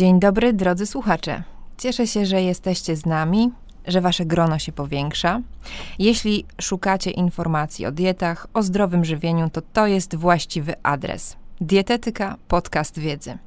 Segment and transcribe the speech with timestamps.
[0.00, 1.42] Dzień dobry, drodzy słuchacze.
[1.78, 3.50] Cieszę się, że jesteście z nami,
[3.86, 5.40] że wasze grono się powiększa.
[5.98, 11.36] Jeśli szukacie informacji o dietach, o zdrowym żywieniu, to to jest właściwy adres.
[11.60, 13.38] Dietetyka Podcast Wiedzy.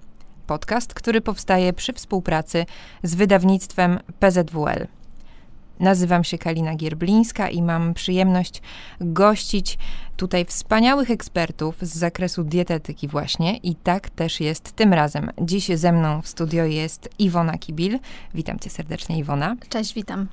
[0.48, 2.66] Podcast, który powstaje przy współpracy
[3.04, 4.88] z wydawnictwem PZWL.
[5.80, 8.62] Nazywam się Kalina Gierblińska i mam przyjemność
[9.02, 9.78] gościć
[10.18, 15.32] tutaj wspaniałych ekspertów z zakresu dietetyki właśnie i tak też jest tym razem.
[15.42, 18.00] Dziś ze mną w studio jest Iwona Kibil.
[18.34, 19.56] Witam cię serdecznie Iwona.
[19.70, 20.28] Cześć, witam.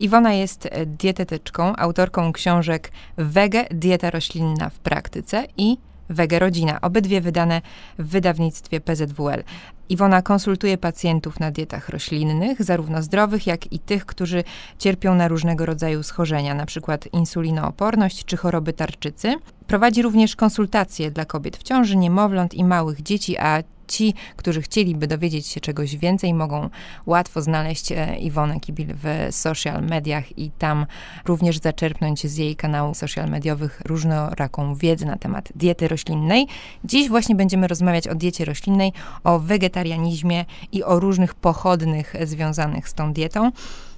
[0.00, 5.76] Iwona jest dietetyczką, autorką książek Wege, dieta roślinna w praktyce i
[6.10, 7.62] Wege Rodzina, obydwie wydane
[7.98, 9.44] w wydawnictwie PZWL.
[9.88, 14.44] Iwona konsultuje pacjentów na dietach roślinnych, zarówno zdrowych, jak i tych, którzy
[14.78, 16.98] cierpią na różnego rodzaju schorzenia, np.
[17.12, 19.34] insulinooporność czy choroby tarczycy.
[19.66, 25.06] Prowadzi również konsultacje dla kobiet w ciąży, niemowląt i małych dzieci, a ci, którzy chcieliby
[25.06, 26.70] dowiedzieć się czegoś więcej, mogą
[27.06, 30.86] łatwo znaleźć e, Iwonę Kibil w social mediach i tam
[31.24, 36.46] również zaczerpnąć z jej kanałów social mediowych różnoraką wiedzę na temat diety roślinnej.
[36.84, 38.92] Dziś właśnie będziemy rozmawiać o diecie roślinnej,
[39.24, 43.52] o wegetarianizmie i o różnych pochodnych związanych z tą dietą.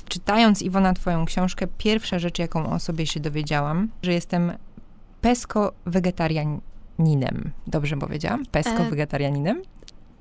[0.08, 4.52] Czytając Iwona twoją książkę, pierwsza rzecz, jaką o sobie się dowiedziałam, że jestem
[5.20, 7.50] pesko-wegetarianinem.
[7.66, 8.46] Dobrze powiedziałam?
[8.46, 9.62] Pesko-wegetarianinem?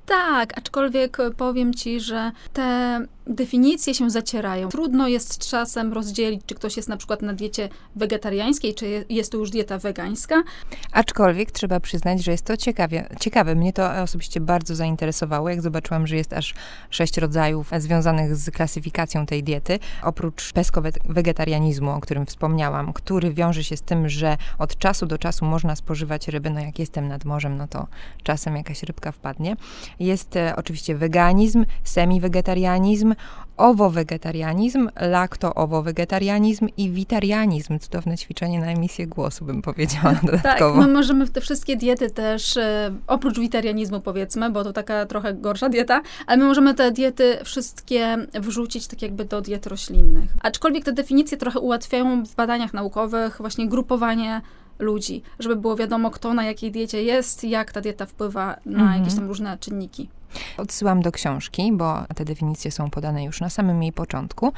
[0.09, 2.99] Tak, aczkolwiek powiem ci, że te
[3.29, 4.69] definicje się zacierają.
[4.69, 9.37] Trudno jest czasem rozdzielić, czy ktoś jest na przykład na diecie wegetariańskiej, czy jest to
[9.37, 10.43] już dieta wegańska.
[10.91, 13.55] Aczkolwiek trzeba przyznać, że jest to ciekawie, ciekawe.
[13.55, 16.53] Mnie to osobiście bardzo zainteresowało, jak zobaczyłam, że jest aż
[16.89, 19.79] sześć rodzajów związanych z klasyfikacją tej diety.
[20.03, 25.45] Oprócz pesko-wegetarianizmu, o którym wspomniałam, który wiąże się z tym, że od czasu do czasu
[25.45, 26.49] można spożywać ryby.
[26.49, 27.87] No jak jestem nad morzem, no to
[28.23, 29.55] czasem jakaś rybka wpadnie.
[29.99, 33.15] Jest e, oczywiście weganizm, semi-wegetarianizm,
[33.59, 37.79] owo-wegetarianizm, lakto-owo-wegetarianizm i witarianizm.
[37.79, 40.75] Cudowne ćwiczenie na emisję głosu, bym powiedziała dodatkowo.
[40.79, 45.33] Tak, my możemy te wszystkie diety też, e, oprócz witarianizmu powiedzmy, bo to taka trochę
[45.33, 50.29] gorsza dieta, ale my możemy te diety wszystkie wrzucić tak jakby do diet roślinnych.
[50.41, 54.41] Aczkolwiek te definicje trochę ułatwiają w badaniach naukowych właśnie grupowanie
[54.79, 58.99] ludzi, żeby było wiadomo, kto na jakiej diecie jest, jak ta dieta wpływa na mhm.
[58.99, 60.09] jakieś tam różne czynniki.
[60.57, 64.53] Odsyłam do książki, bo te definicje są podane już na samym jej początku,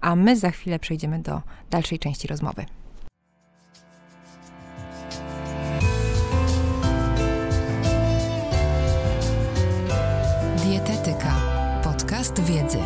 [0.00, 2.64] a my za chwilę przejdziemy do dalszej części rozmowy.
[10.64, 11.34] Dietetyka.
[11.84, 12.78] Podcast wiedzy.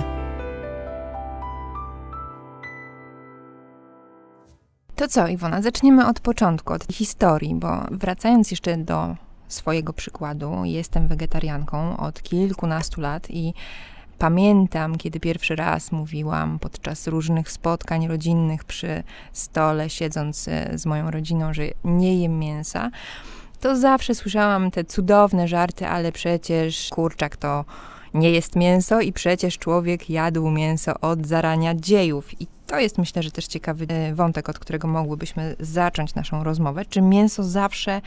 [4.96, 9.16] To co, Iwona, zaczniemy od początku, od historii, bo wracając jeszcze do
[9.52, 13.54] swojego przykładu, jestem wegetarianką od kilkunastu lat i
[14.18, 19.02] pamiętam, kiedy pierwszy raz mówiłam podczas różnych spotkań rodzinnych przy
[19.32, 22.90] stole, siedząc e, z moją rodziną, że nie jem mięsa,
[23.60, 27.64] to zawsze słyszałam te cudowne żarty, ale przecież kurczak to
[28.14, 32.40] nie jest mięso i przecież człowiek jadł mięso od zarania dziejów.
[32.40, 36.84] I to jest myślę, że też ciekawy e, wątek, od którego mogłybyśmy zacząć naszą rozmowę.
[36.84, 38.00] Czy mięso zawsze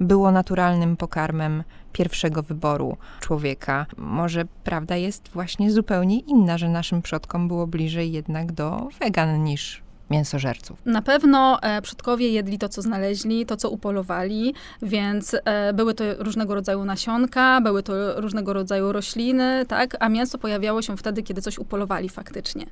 [0.00, 3.86] było naturalnym pokarmem pierwszego wyboru człowieka?
[3.96, 9.82] Może prawda jest właśnie zupełnie inna, że naszym przodkom było bliżej jednak do wegan niż
[10.10, 10.78] mięsożerców.
[10.84, 16.04] Na pewno e, przodkowie jedli to, co znaleźli, to, co upolowali, więc e, były to
[16.18, 19.96] różnego rodzaju nasionka, były to różnego rodzaju rośliny, tak?
[20.00, 22.66] A mięso pojawiało się wtedy, kiedy coś upolowali faktycznie.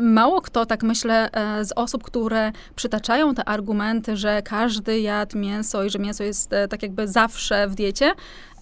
[0.00, 5.84] Mało kto, tak myślę, e, z osób, które przytaczają te argumenty, że każdy jadł mięso
[5.84, 8.12] i że mięso jest e, tak jakby zawsze w diecie,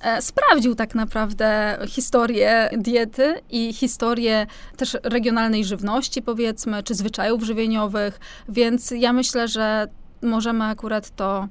[0.01, 4.47] e, sprawdził tak naprawdę historię diety i historię
[4.77, 9.87] też regionalnej żywności, powiedzmy, czy zwyczajów żywieniowych, więc ja myślę, że
[10.23, 11.49] możemy akurat to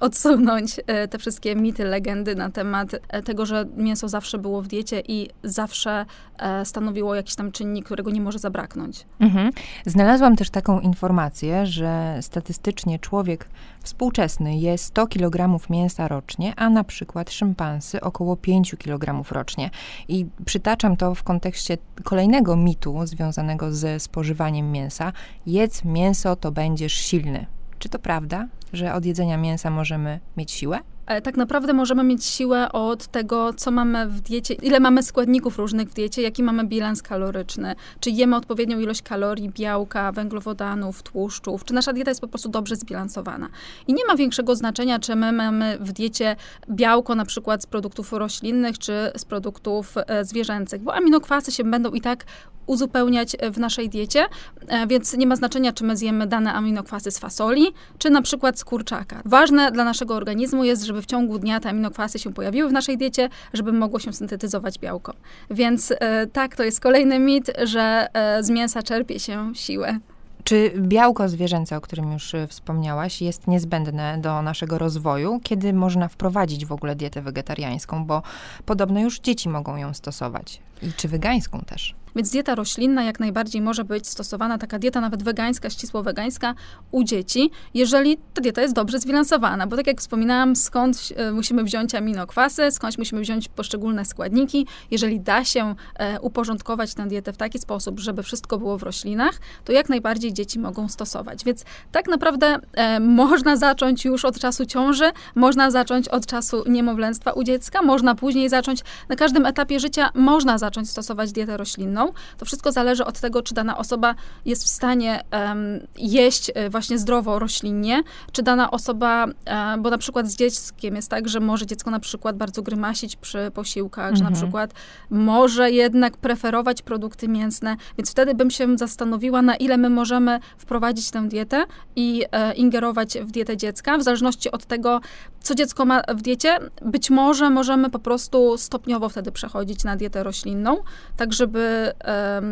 [0.00, 4.66] odsunąć e, te wszystkie mity, legendy na temat e, tego, że mięso zawsze było w
[4.66, 6.06] diecie i zawsze
[6.38, 9.06] e, stanowiło jakiś tam czynnik, którego nie może zabraknąć.
[9.20, 9.50] Mhm.
[9.86, 13.48] Znalazłam też taką informację, że statystycznie człowiek
[13.82, 19.70] współczesny je 100 kg mięsa rocznie, a na przykład szympansy około 5 kg rocznie.
[20.08, 25.12] I przytaczam to w kontekście kolejnego mitu związanego ze spożywaniem mięsa.
[25.46, 27.46] Jedz mięso, to będziesz silny.
[27.78, 30.80] Czy to prawda, że od jedzenia mięsa możemy mieć siłę?
[31.08, 35.58] E, tak naprawdę możemy mieć siłę od tego, co mamy w diecie, ile mamy składników
[35.58, 41.64] różnych w diecie, jaki mamy bilans kaloryczny, czy jemy odpowiednią ilość kalorii, białka, węglowodanów, tłuszczów,
[41.64, 43.48] czy nasza dieta jest po prostu dobrze zbilansowana.
[43.86, 46.36] I nie ma większego znaczenia, czy my mamy w diecie
[46.70, 51.90] białko na przykład z produktów roślinnych, czy z produktów e, zwierzęcych, bo aminokwasy się będą
[51.90, 52.24] i tak
[52.68, 54.26] uzupełniać w naszej diecie,
[54.68, 57.66] e, więc nie ma znaczenia, czy my zjemy dane aminokwasy z fasoli,
[57.98, 59.22] czy na przykład z kurczaka.
[59.24, 62.98] Ważne dla naszego organizmu jest, żeby w ciągu dnia te aminokwasy się pojawiły w naszej
[62.98, 65.14] diecie, żeby mogło się syntetyzować białko.
[65.50, 69.98] Więc e, tak, to jest kolejny mit, że e, z mięsa czerpie się siłę.
[70.44, 75.40] Czy białko zwierzęce, o którym już wspomniałaś, jest niezbędne do naszego rozwoju?
[75.42, 78.04] Kiedy można wprowadzić w ogóle dietę wegetariańską?
[78.04, 78.22] Bo
[78.66, 80.60] podobno już dzieci mogą ją stosować.
[80.82, 81.94] I czy wegańską też?
[82.16, 86.54] Więc dieta roślinna jak najbardziej może być stosowana, taka dieta nawet wegańska, ścisło wegańska
[86.90, 89.66] u dzieci, jeżeli ta dieta jest dobrze zbilansowana.
[89.66, 94.66] Bo tak jak wspominałam, skąd e, musimy wziąć aminokwasy, skąd musimy wziąć poszczególne składniki.
[94.90, 99.40] Jeżeli da się e, uporządkować tę dietę w taki sposób, żeby wszystko było w roślinach,
[99.64, 101.44] to jak najbardziej dzieci mogą stosować.
[101.44, 107.32] Więc tak naprawdę e, można zacząć już od czasu ciąży, można zacząć od czasu niemowlęctwa
[107.32, 111.97] u dziecka, można później zacząć, na każdym etapie życia można zacząć stosować dietę roślinną.
[112.38, 114.14] To wszystko zależy od tego, czy dana osoba
[114.44, 118.02] jest w stanie um, jeść e, właśnie zdrowo roślinnie,
[118.32, 122.00] czy dana osoba, um, bo na przykład z dzieckiem jest tak, że może dziecko na
[122.00, 124.16] przykład bardzo grymasić przy posiłkach, mhm.
[124.16, 124.44] że na mhm.
[124.44, 124.74] przykład
[125.10, 131.10] może jednak preferować produkty mięsne, więc wtedy bym się zastanowiła, na ile my możemy wprowadzić
[131.10, 131.64] tę dietę
[131.96, 135.00] i e, ingerować w dietę dziecka, w zależności od tego,
[135.40, 136.58] co dziecko ma w diecie.
[136.82, 140.76] Być może możemy po prostu stopniowo wtedy przechodzić na dietę roślinną,
[141.16, 141.87] tak żeby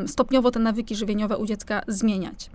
[0.07, 2.51] stopniowo te nawyki żywieniowe u dziecka zmieniać.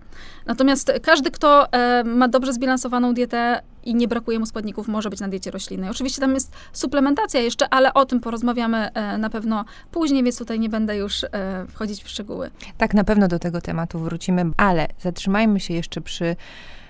[0.46, 1.68] Natomiast każdy, kto
[2.06, 5.90] ma dobrze zbilansowaną dietę i nie brakuje mu składników, może być na diecie roślinnej.
[5.90, 10.60] Oczywiście tam jest suplementacja jeszcze, ale o tym porozmawiamy e, na pewno później, więc tutaj
[10.60, 11.28] nie będę już e,
[11.70, 12.52] wchodzić w szczegóły.
[12.78, 16.36] Tak, na pewno do tego tematu wrócimy, ale zatrzymajmy się jeszcze przy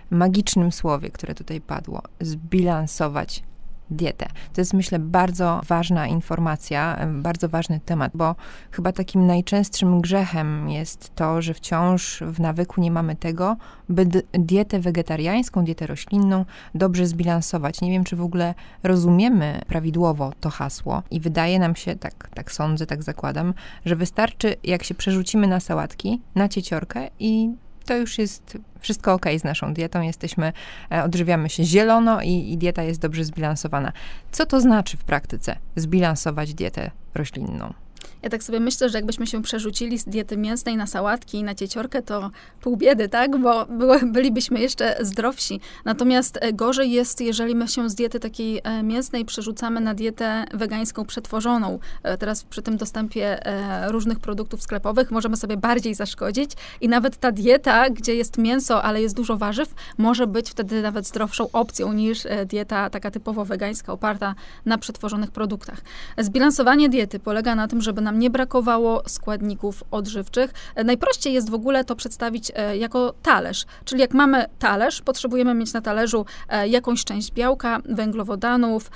[0.09, 2.01] magicznym słowie, które tutaj padło.
[2.19, 3.43] Zbilansować
[3.91, 4.25] dietę.
[4.53, 8.35] To jest, myślę, bardzo ważna informacja, bardzo ważny temat, bo
[8.71, 13.57] chyba takim najczęstszym grzechem jest to, że wciąż w nawyku nie mamy tego,
[13.89, 16.45] by dietę wegetariańską, dietę roślinną
[16.75, 17.81] dobrze zbilansować.
[17.81, 18.53] Nie wiem, czy w ogóle
[18.83, 23.53] rozumiemy prawidłowo to hasło i wydaje nam się, tak, tak sądzę, tak zakładam,
[23.85, 27.51] że wystarczy, jak się przerzucimy na sałatki, na cieciorkę i
[27.91, 30.53] to już jest wszystko ok z naszą dietą, jesteśmy,
[30.91, 33.91] e, odżywiamy się zielono i, i dieta jest dobrze zbilansowana.
[34.31, 37.73] Co to znaczy w praktyce zbilansować dietę roślinną?
[38.21, 41.55] Ja tak sobie myślę, że jakbyśmy się przerzucili z diety mięsnej na sałatki i na
[41.55, 42.31] cieciorkę, to
[42.61, 43.37] pół biedy, tak?
[43.37, 43.65] Bo
[44.13, 45.59] bylibyśmy jeszcze zdrowsi.
[45.85, 50.45] Natomiast e, gorzej jest, jeżeli my się z diety takiej e, mięsnej przerzucamy na dietę
[50.53, 51.79] wegańską przetworzoną.
[52.03, 53.39] E, teraz przy tym dostępie
[53.87, 56.51] różnych produktów sklepowych możemy sobie bardziej zaszkodzić
[56.81, 61.07] i nawet ta dieta, gdzie jest mięso, ale jest dużo warzyw, może być wtedy nawet
[61.07, 65.81] zdrowszą opcją niż dieta taka typowo wegańska, oparta na przetworzonych produktach.
[66.17, 70.53] Zbilansowanie diety polega na tym, żeby na nam nie brakowało składników odżywczych.
[70.75, 73.65] E, najprościej jest w ogóle to przedstawić e, jako talerz.
[73.85, 78.91] Czyli jak mamy talerz, potrzebujemy mieć na talerzu e, jakąś część białka, węglowodanów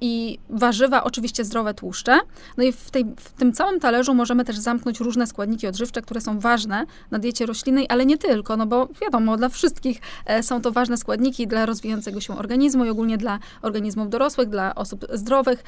[0.00, 2.18] i warzywa, oczywiście zdrowe tłuszcze.
[2.56, 6.20] No i w, tej, w tym całym talerzu możemy też zamknąć różne składniki odżywcze, które
[6.20, 10.00] są ważne na diecie roślinnej, ale nie tylko, no bo wiadomo, dla wszystkich
[10.42, 15.06] są to ważne składniki dla rozwijającego się organizmu i ogólnie dla organizmów dorosłych, dla osób
[15.12, 15.64] zdrowych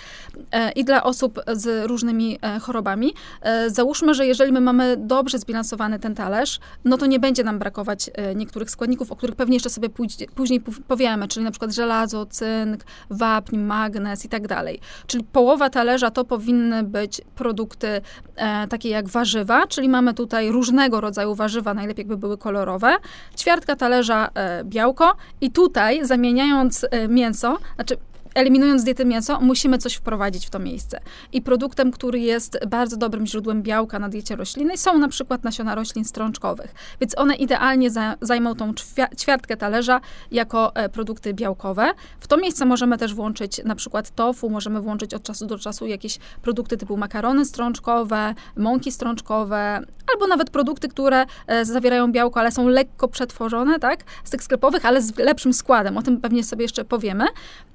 [0.77, 3.15] i dla osób z różnymi chorobami.
[3.43, 7.59] E, załóżmy, że jeżeli my mamy dobrze zbilansowany ten talerz, no to nie będzie nam
[7.59, 9.89] brakować e, niektórych składników, o których pewnie jeszcze sobie
[10.35, 14.81] później powiemy, czyli na przykład żelazo, cynk, wapń, magnez i tak dalej.
[15.07, 18.01] Czyli połowa talerza to powinny być produkty
[18.37, 22.97] e, takie jak warzywa, czyli mamy tutaj różnego rodzaju warzywa, najlepiej jakby były kolorowe,
[23.39, 24.31] ćwiartka talerza
[24.65, 27.97] białko i tutaj zamieniając mięso, znaczy
[28.35, 31.01] eliminując dietę mięso, musimy coś wprowadzić w to miejsce.
[31.33, 35.75] I produktem, który jest bardzo dobrym źródłem białka na diecie roślinnej, są na przykład nasiona
[35.75, 36.75] roślin strączkowych.
[37.01, 38.75] Więc one idealnie za, zajmą tą
[39.19, 41.91] ćwiartkę talerza jako e, produkty białkowe.
[42.21, 45.87] W to miejsce możemy też włączyć na przykład tofu, możemy włączyć od czasu do czasu
[45.87, 49.81] jakieś produkty typu makarony strączkowe, mąki strączkowe,
[50.23, 54.85] albo nawet produkty, które e, zawierają białko, ale są lekko przetworzone, tak, z tych sklepowych,
[54.85, 55.99] ale z lepszym składem.
[55.99, 57.25] O tym pewnie sobie jeszcze powiemy.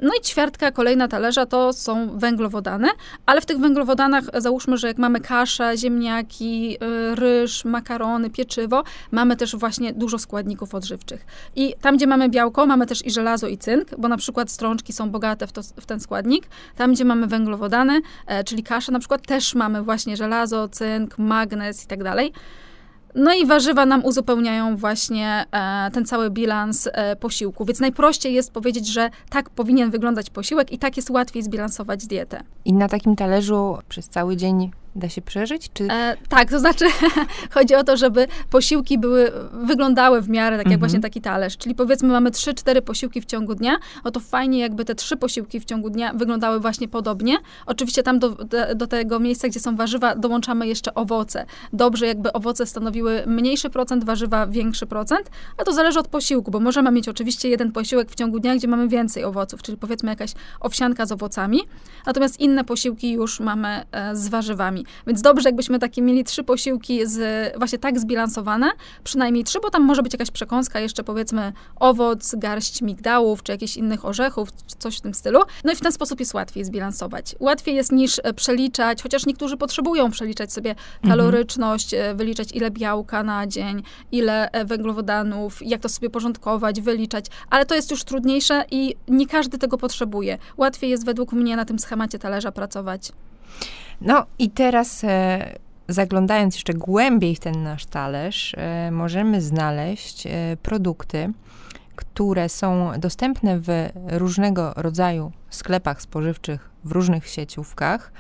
[0.02, 2.88] No i ćwiartka kolejna talerza to są węglowodany,
[3.26, 9.36] ale w tych węglowodanach załóżmy, że jak mamy kaszę, ziemniaki, y, ryż, makarony, pieczywo, mamy
[9.36, 11.26] też właśnie dużo składników odżywczych.
[11.56, 14.94] I tam, gdzie mamy białko, mamy też i żelazo i cynk, bo na przykład strączki
[14.94, 16.48] są bogate w, to, w ten składnik.
[16.76, 21.84] Tam, gdzie mamy węglowodany, e, czyli kaszę na przykład, też mamy właśnie żelazo, cynk, magnez
[21.84, 22.34] i tak dalej.
[23.16, 27.66] No i warzywa nam uzupełniają właśnie e, ten cały bilans e, posiłku.
[27.66, 32.44] Więc najprościej jest powiedzieć, że tak powinien wyglądać posiłek i tak jest łatwiej zbilansować dietę.
[32.66, 35.70] I na takim talerzu przez cały dzień Da się przeżyć?
[35.74, 35.84] Czy...
[35.92, 36.86] E, tak, to znaczy
[37.56, 40.80] chodzi o to, żeby posiłki były, wyglądały w miarę tak jak mhm.
[40.80, 41.58] właśnie taki talerz.
[41.58, 45.60] Czyli powiedzmy mamy 3-4 posiłki w ciągu dnia, o to fajnie jakby te trzy posiłki
[45.60, 47.38] w ciągu dnia wyglądały właśnie podobnie.
[47.66, 51.46] Oczywiście tam do, do, do, tego miejsca, gdzie są warzywa, dołączamy jeszcze owoce.
[51.74, 56.60] Dobrze jakby owoce stanowiły mniejszy procent, warzywa większy procent, a to zależy od posiłku, bo
[56.60, 60.32] możemy mieć oczywiście jeden posiłek w ciągu dnia, gdzie mamy więcej owoców, czyli powiedzmy jakaś
[60.60, 61.60] owsianka z owocami,
[62.06, 64.87] natomiast inne posiłki już mamy e, z warzywami.
[65.08, 67.18] Więc dobrze, jakbyśmy takie mieli trzy posiłki z,
[67.58, 68.70] właśnie tak zbilansowane,
[69.04, 73.78] przynajmniej trzy, bo tam może być jakaś przekąska, jeszcze powiedzmy owoc, garść migdałów, czy jakichś
[73.78, 75.40] innych orzechów, czy coś w tym stylu.
[75.64, 77.36] No i w ten sposób jest łatwiej zbilansować.
[77.40, 81.10] Łatwiej jest niż e, przeliczać, chociaż niektórzy potrzebują przeliczać sobie mhm.
[81.10, 82.18] kaloryczność, mhm.
[82.18, 87.76] wyliczać ile białka na dzień, ile e, węglowodanów, jak to sobie porządkować, wyliczać, ale to
[87.76, 90.38] jest już trudniejsze i nie każdy tego potrzebuje.
[90.58, 93.12] Łatwiej jest według mnie na tym schemacie talerza pracować.
[94.02, 95.56] No i teraz e,
[95.88, 101.34] zaglądając jeszcze głębiej w ten nasz talerz, e, możemy znaleźć e, produkty,
[101.96, 103.70] które są dostępne w
[104.12, 108.12] różnego rodzaju sklepach spożywczych, w różnych sieciówkach,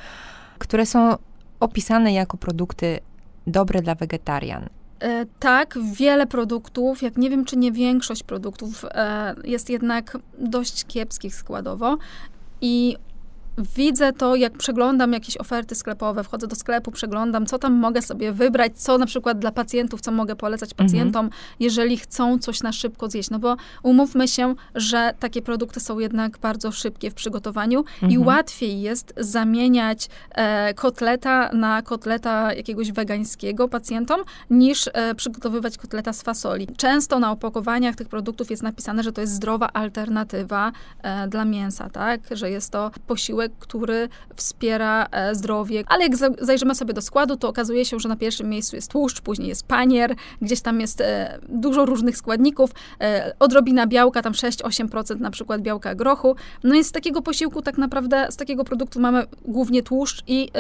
[0.60, 1.16] które są
[1.60, 3.00] opisane jako produkty
[3.48, 4.70] dobre dla wegetarian.
[5.00, 10.86] E, tak, wiele produktów, jak nie wiem, czy nie większość produktów, e, jest jednak dość
[10.86, 11.98] kiepskich składowo.
[12.62, 12.98] I
[13.58, 18.32] widzę to, jak przeglądam jakieś oferty sklepowe, wchodzę do sklepu, przeglądam, co tam mogę sobie
[18.32, 20.88] wybrać, co na przykład dla pacjentów, co mogę polecać mhm.
[20.88, 21.44] pacjentom, mhm.
[21.60, 23.30] jeżeli chcą coś na szybko zjeść.
[23.30, 28.12] No bo umówmy się, że takie produkty są jednak bardzo szybkie w przygotowaniu mhm.
[28.12, 36.14] i łatwiej jest zamieniać e, kotleta na kotleta jakiegoś wegańskiego pacjentom, niż e, przygotowywać kotleta
[36.14, 36.68] z fasoli.
[36.78, 40.72] Często na opakowaniach tych produktów jest napisane, że to jest zdrowa alternatywa
[41.02, 42.22] e, dla mięsa, tak?
[42.32, 45.84] Że jest to posiłek który wspiera e, zdrowie.
[45.88, 49.22] Ale jak zajrzymy sobie do składu, to okazuje się, że na pierwszym miejscu jest tłuszcz,
[49.22, 55.20] później jest panier, gdzieś tam jest e, dużo różnych składników, e, odrobina białka, tam 6-8%
[55.20, 56.36] na przykład białka grochu.
[56.64, 60.52] No i z takiego posiłku tak naprawdę, z takiego produktu mamy głównie tłuszcz i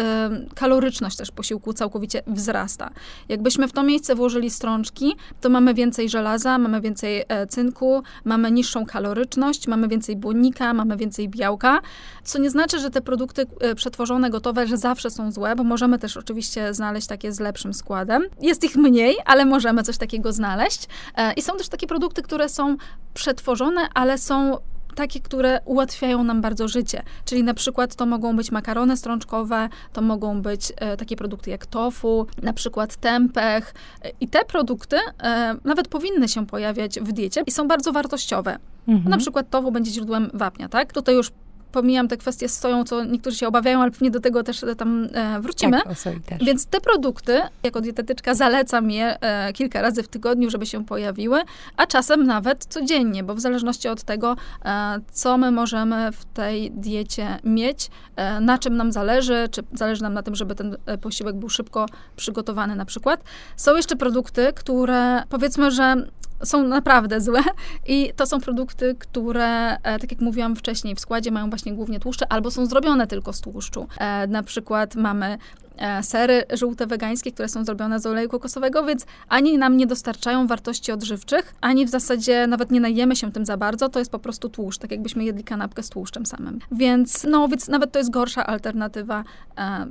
[0.55, 2.89] kaloryczność też posiłku całkowicie wzrasta.
[3.29, 8.85] Jakbyśmy w to miejsce włożyli strączki, to mamy więcej żelaza, mamy więcej cynku, mamy niższą
[8.85, 11.81] kaloryczność, mamy więcej błonnika, mamy więcej białka,
[12.23, 15.99] co nie znaczy, że te produkty e, przetworzone, gotowe, że zawsze są złe, bo możemy
[15.99, 18.23] też oczywiście znaleźć takie z lepszym składem.
[18.41, 20.87] Jest ich mniej, ale możemy coś takiego znaleźć.
[21.15, 22.77] E, I są też takie produkty, które są
[23.13, 24.57] przetworzone, ale są
[24.97, 27.03] takie, które ułatwiają nam bardzo życie.
[27.25, 31.65] Czyli na przykład to mogą być makarony strączkowe, to mogą być e, takie produkty jak
[31.65, 33.73] tofu, na przykład tempeh.
[34.03, 38.57] E, I te produkty e, nawet powinny się pojawiać w diecie i są bardzo wartościowe.
[38.87, 39.09] Mhm.
[39.09, 40.93] Na przykład tofu będzie źródłem wapnia, tak?
[40.93, 41.31] Tutaj już
[41.71, 44.75] pomijam te kwestie z soją, co niektórzy się obawiają, ale pewnie do tego też e,
[44.75, 45.81] tam e, wrócimy.
[45.83, 46.45] Tak, też.
[46.45, 51.41] Więc te produkty, jako dietetyczka zalecam je e, kilka razy w tygodniu, żeby się pojawiły,
[51.77, 56.71] a czasem nawet codziennie, bo w zależności od tego, e, co my możemy w tej
[56.71, 60.97] diecie mieć, e, na czym nam zależy, czy zależy nam na tym, żeby ten e,
[60.97, 63.23] posiłek był szybko przygotowany na przykład.
[63.55, 65.95] Są jeszcze produkty, które powiedzmy, że
[66.43, 67.43] są naprawdę złe
[67.87, 71.99] i to są produkty, które, e, tak jak mówiłam wcześniej, w składzie mają właśnie głównie
[71.99, 73.87] tłuszcze albo są zrobione tylko z tłuszczu.
[73.97, 75.37] E, na przykład mamy
[75.77, 80.47] e, sery żółte wegańskie, które są zrobione z oleju kokosowego, więc ani nam nie dostarczają
[80.47, 84.19] wartości odżywczych, ani w zasadzie nawet nie najemy się tym za bardzo, to jest po
[84.19, 86.59] prostu tłuszcz, tak jakbyśmy jedli kanapkę z tłuszczem samym.
[86.71, 89.23] Więc no, więc nawet to jest gorsza alternatywa,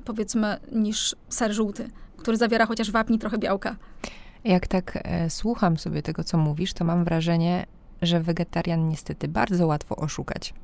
[0.04, 3.76] powiedzmy, niż ser żółty, który zawiera chociaż wapni trochę białka.
[4.46, 7.66] Jak tak e, słucham sobie tego, co mówisz, to mam wrażenie,
[8.02, 10.54] że wegetarian niestety bardzo łatwo oszukać.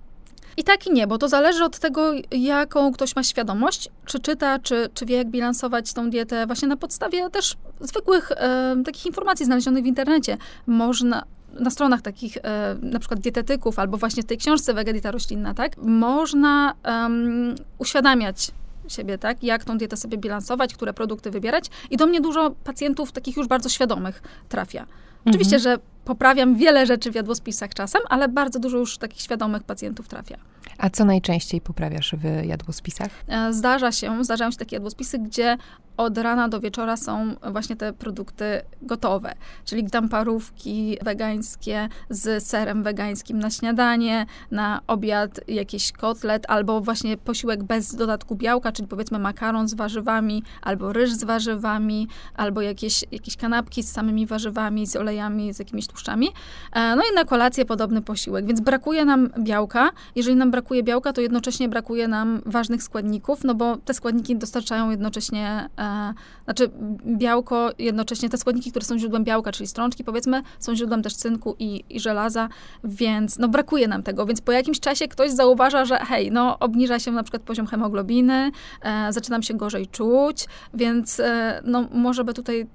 [0.57, 4.59] I tak i nie, bo to zależy od tego, jaką ktoś ma świadomość, czy czyta,
[4.59, 9.47] czy, czy wie, jak bilansować tą dietę właśnie na podstawie też zwykłych e, takich informacji
[9.47, 10.37] znalezionych w internecie.
[10.67, 15.55] Można na stronach takich e, na przykład dietetyków albo właśnie w tej książce Wegedieta roślinna,
[15.55, 18.51] tak, można um, uświadamiać
[18.89, 19.43] siebie, tak?
[19.43, 21.71] Jak tą dietę sobie bilansować, które produkty wybierać.
[21.91, 24.87] I do mnie dużo pacjentów takich już bardzo świadomych trafia.
[25.25, 25.63] Oczywiście, mhm.
[25.63, 30.37] że poprawiam wiele rzeczy w jadłospisach czasem, ale bardzo dużo już takich świadomych pacjentów trafia.
[30.79, 33.11] A co najczęściej poprawiasz w jadłospisach?
[33.29, 35.57] E, zdarza się, zdarzają się takie jadłospisy, gdzie
[35.97, 38.45] od rana do wieczora są właśnie te produkty
[38.83, 46.81] gotowe, czyli tam parówki wegańskie z serem wegańskim na śniadanie, na obiad jakiś kotlet, albo
[46.81, 52.61] właśnie posiłek bez dodatku białka, czyli powiedzmy makaron z warzywami, albo ryż z warzywami, albo
[52.61, 56.29] jakieś, jakieś kanapki z samymi warzywami, z olejami, z jakimiś tłuszczami.
[56.73, 59.91] E, no i na kolację podobny posiłek, więc brakuje nam białka.
[60.15, 64.91] Jeżeli nam brakuje białka, to jednocześnie brakuje nam ważnych składników, no bo te składniki dostarczają
[64.91, 66.71] jednocześnie e, znaczy
[67.07, 71.57] białko, jednocześnie te składniki, które są źródłem białka, czyli strączki, powiedzmy, są źródłem też cynku
[71.59, 72.49] i, i żelaza,
[72.85, 76.99] więc no brakuje nam tego, więc po jakimś czasie ktoś zauważa, że hej, no obniża
[76.99, 78.51] się na przykład poziom hemoglobiny,
[78.83, 81.21] e, zaczynam się gorzej czuć, więc
[81.65, 82.67] no może by tutaj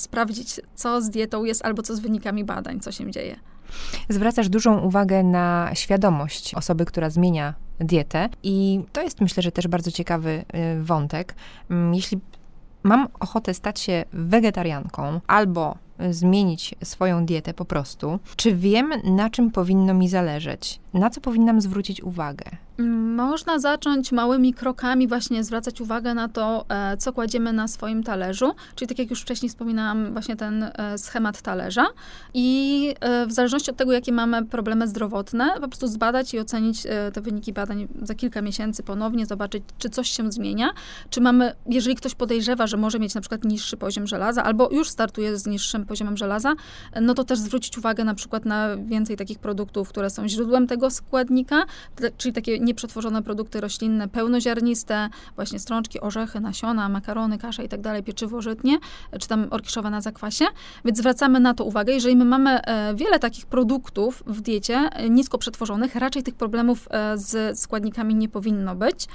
[0.00, 3.36] sprawdzić, co z dietą jest albo co z wynikami badań, co się dzieje.
[4.08, 9.68] Zwracasz dużą uwagę na świadomość osoby, która zmienia dietę i to jest myślę, że też
[9.68, 10.44] bardzo ciekawy
[10.78, 11.34] y, wątek.
[11.70, 12.20] Mm, jeśli
[12.82, 15.76] mam ochotę stać się wegetarianką albo
[16.10, 20.80] zmienić swoją dietę po prostu, czy wiem, na czym powinno mi zależeć?
[20.94, 22.44] Na co powinnam zwrócić uwagę?
[23.16, 28.54] Można zacząć małymi krokami, właśnie zwracać uwagę na to, e, co kładziemy na swoim talerzu.
[28.74, 31.86] Czyli tak jak już wcześniej wspominałam, właśnie ten e, schemat talerza.
[32.34, 36.86] I e, w zależności od tego, jakie mamy problemy zdrowotne, po prostu zbadać i ocenić
[37.12, 40.70] te wyniki badań za kilka miesięcy ponownie, zobaczyć, czy coś się zmienia.
[41.10, 44.90] Czy mamy, jeżeli ktoś podejrzewa, że może mieć na przykład niższy poziom żelaza, albo już
[44.90, 46.54] startuje z niższym poziomem żelaza,
[47.00, 50.77] no to też zwrócić uwagę na przykład na więcej takich produktów, które są źródłem tego
[50.90, 51.64] składnika,
[52.16, 58.02] czyli takie nieprzetworzone produkty roślinne, pełnoziarniste, właśnie strączki, orzechy, nasiona, makarony, kasza i tak dalej,
[58.02, 58.78] pieczywo żytnie,
[59.20, 60.44] czy tam orkiszowe na zakwasie.
[60.84, 61.92] Więc zwracamy na to uwagę.
[61.92, 66.88] Jeżeli my mamy e, wiele takich produktów w diecie, e, nisko przetworzonych, raczej tych problemów
[66.90, 69.06] e, z składnikami nie powinno być.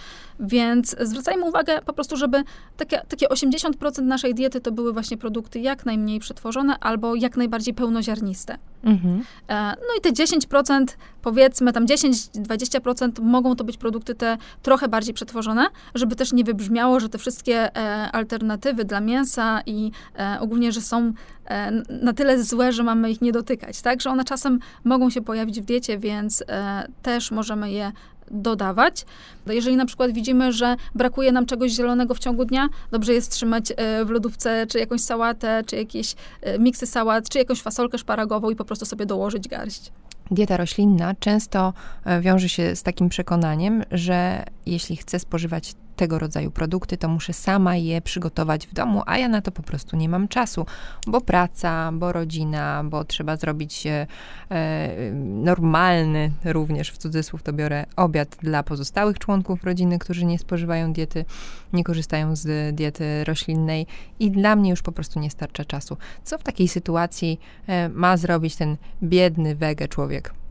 [0.44, 2.44] Więc zwracajmy uwagę po prostu, żeby
[2.78, 7.74] takie, takie 80% naszej diety to były właśnie produkty jak najmniej przetworzone albo jak najbardziej
[7.74, 8.58] pełnoziarniste.
[8.84, 9.24] Mhm.
[9.50, 10.86] No i te 10%,
[11.22, 17.00] powiedzmy tam 10-20% mogą to być produkty te trochę bardziej przetworzone, żeby też nie wybrzmiało,
[17.00, 21.13] że te wszystkie e, alternatywy dla mięsa i e, ogólnie, że są
[21.46, 24.02] e, na tyle złe, że mamy ich nie dotykać, tak?
[24.02, 27.91] Że one czasem mogą się pojawić w diecie, więc e, też możemy je
[28.34, 29.06] dodawać.
[29.48, 33.72] Jeżeli na przykład widzimy, że brakuje nam czegoś zielonego w ciągu dnia, dobrze jest trzymać
[33.78, 38.50] e, w lodówce czy jakąś sałatę, czy jakieś e, miksy sałat, czy jakąś fasolkę szparagową
[38.50, 39.91] i po prostu sobie dołożyć garść.
[40.32, 41.74] Dieta roślinna często
[42.06, 47.34] e, wiąże się z takim przekonaniem, że jeśli chcę spożywać tego rodzaju produkty, to muszę
[47.34, 50.65] sama je przygotować w domu, a ja na to po prostu nie mam czasu,
[51.08, 54.08] bo praca, bo rodzina, bo trzeba zrobić e,
[54.49, 60.93] e, normalny, również w cudzysłów to biorę, obiad dla pozostałych członków rodziny, którzy nie spożywają
[60.93, 61.25] diety,
[61.73, 63.88] nie korzystają z diety roślinnej
[64.19, 65.97] i dla mnie już po prostu nie starcza czasu.
[66.23, 70.42] Co w takiej sytuacji e, ma zrobić ten biedny wege człowiek?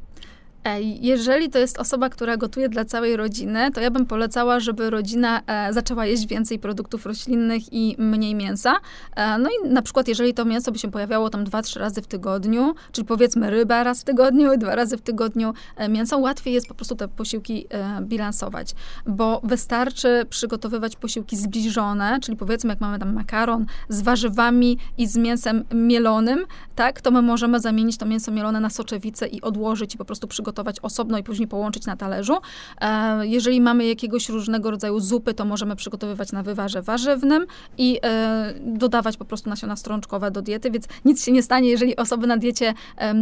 [1.01, 5.41] Jeżeli to jest osoba, która gotuje dla całej rodziny, to ja bym polecała, żeby rodzina
[5.47, 8.75] e, zaczęła jeść więcej produktów roślinnych i mniej mięsa.
[9.17, 12.03] E, no i na przykład, jeżeli to mięso by się pojawiało tam dwa, trzy razy
[12.03, 16.55] w tygodniu, czyli powiedzmy ryba raz w tygodniu, dwa razy w tygodniu e, mięso, łatwiej
[16.55, 17.67] jest po prostu te posiłki
[18.01, 18.75] bilansować,
[19.07, 25.17] bo wystarczy przygotowywać posiłki zbliżone, czyli powiedzmy, jak mamy tam makaron z warzywami i z
[25.17, 29.99] mięsem mielonym, tak, to my możemy zamienić to mięso mielone na soczewicę i odłożyć i
[29.99, 32.37] po prostu przygotować przygotować osobno i później połączyć na talerzu.
[32.81, 37.47] E, jeżeli mamy jakiegoś różnego rodzaju zupy, to możemy przygotowywać na wywarze warzywnym
[37.79, 41.97] i e, dodawać po prostu nasiona strączkowe do diety, więc nic się nie stanie, jeżeli
[41.97, 42.75] osoby na diecie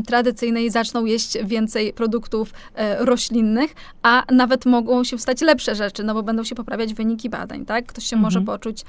[0.07, 6.15] tradycyjnej zaczną jeść więcej produktów e, roślinnych, a nawet mogą się stać lepsze rzeczy, no
[6.15, 7.87] bo będą się poprawiać wyniki badań, tak?
[7.87, 8.23] Ktoś się mhm.
[8.23, 8.85] może poczuć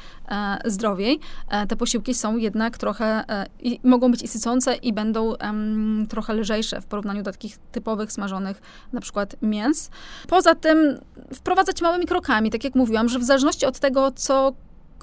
[0.66, 1.20] zdrowiej.
[1.68, 3.24] te posiłki są jednak trochę,
[3.84, 5.34] mogą być i sycące i będą
[6.10, 8.62] trochę lżejsze w porównaniu do takich typowych smażonych smażonych
[8.94, 9.90] na przykład mięs.
[10.28, 11.00] Poza tym
[11.34, 14.54] wprowadzać małymi krokami, tak jak mówiłam, że w zależności od tego, co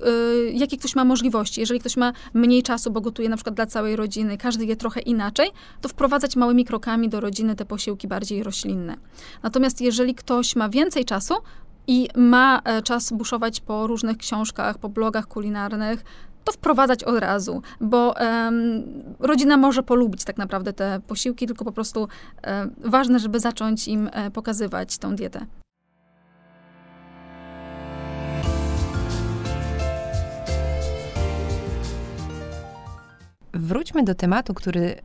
[0.01, 1.61] y, jakie ktoś ma możliwości.
[1.61, 5.01] Jeżeli ktoś ma mniej czasu, bo gotuje na przykład dla całej rodziny, każdy je trochę
[5.01, 8.97] inaczej, to wprowadzać małymi krokami do rodziny te posiłki bardziej roślinne.
[9.43, 11.35] Natomiast jeżeli ktoś ma więcej czasu,
[11.91, 16.05] i ma e, czas buszować po różnych książkach, po blogach kulinarnych,
[16.45, 18.83] to wprowadzać od razu, bo um,
[19.19, 24.11] rodzina może polubić tak naprawdę te posiłki, tylko po prostu um, ważne, żeby zacząć im
[24.17, 25.47] um, pokazywać tą dietę.
[33.53, 34.97] Wróćmy do tematu, który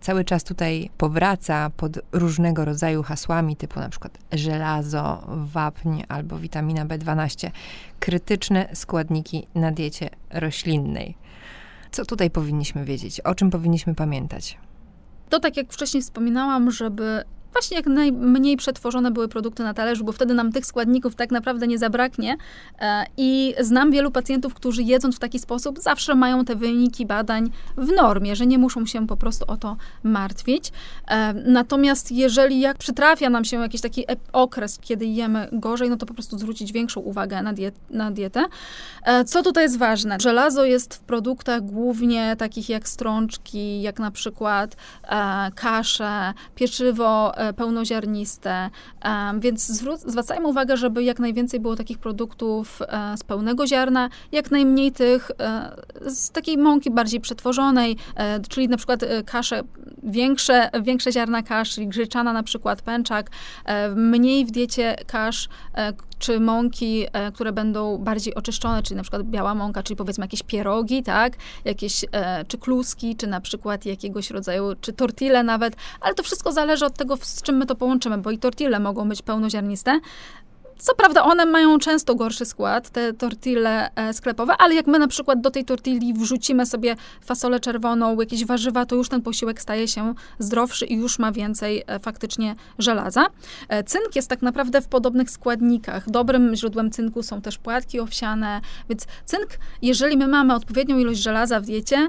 [0.00, 6.86] cały czas tutaj powraca pod różnego rodzaju hasłami, typu na przykład żelazo, wapń albo witamina
[6.86, 7.50] B12,
[8.00, 11.16] krytyczne składniki na diecie roślinnej.
[11.90, 13.20] Co tutaj powinniśmy wiedzieć?
[13.20, 14.58] O czym powinniśmy pamiętać?
[15.28, 20.12] To tak jak wcześniej wspominałam, żeby właśnie jak najmniej przetworzone były produkty na talerzu, bo
[20.12, 22.36] wtedy nam tych składników tak naprawdę nie zabraknie.
[22.80, 27.50] E, I znam wielu pacjentów, którzy jedząc w taki sposób, zawsze mają te wyniki badań
[27.76, 30.72] w normie, że nie muszą się po prostu o to martwić.
[31.08, 36.06] E, natomiast jeżeli jak przytrafia nam się jakiś taki okres, kiedy jemy gorzej, no to
[36.06, 38.44] po prostu zwrócić większą uwagę na, diet, na dietę.
[39.02, 40.16] E, co tutaj jest ważne?
[40.20, 44.76] Żelazo jest w produktach głównie takich jak strączki, jak na przykład
[45.54, 48.70] kasze, pieczywo pełnoziarniste,
[49.38, 49.66] więc
[50.06, 55.30] zwracajmy uwagę, żeby jak najwięcej było takich produktów e, z pełnego ziarna, jak najmniej tych
[55.40, 59.62] e, z takiej mąki bardziej przetworzonej, e, czyli na przykład kasze,
[60.02, 63.30] większe, większe ziarna kasz, czyli grzeczana na przykład, pęczak,
[63.96, 65.48] mniej w diecie kasz,
[66.18, 71.02] czy mąki, które będą bardziej oczyszczone, czyli na przykład biała mąka, czyli powiedzmy jakieś pierogi,
[71.02, 71.32] tak,
[71.64, 72.04] jakieś,
[72.48, 76.94] czy kluski, czy na przykład jakiegoś rodzaju, czy tortille nawet, ale to wszystko zależy od
[76.94, 80.00] tego, z czym my to połączymy, bo i tortille mogą być pełnoziarniste,
[80.78, 85.08] co prawda one mają często gorszy skład, te tortille e, sklepowe, ale jak my na
[85.08, 89.88] przykład do tej tortilli wrzucimy sobie fasolę czerwoną, jakieś warzywa, to już ten posiłek staje
[89.88, 93.26] się zdrowszy i już ma więcej e, faktycznie żelaza.
[93.68, 96.10] E, cynk jest tak naprawdę w podobnych składnikach.
[96.10, 99.48] Dobrym źródłem cynku są też płatki owsiane, więc cynk,
[99.82, 102.08] jeżeli my mamy odpowiednią ilość żelaza w diecie,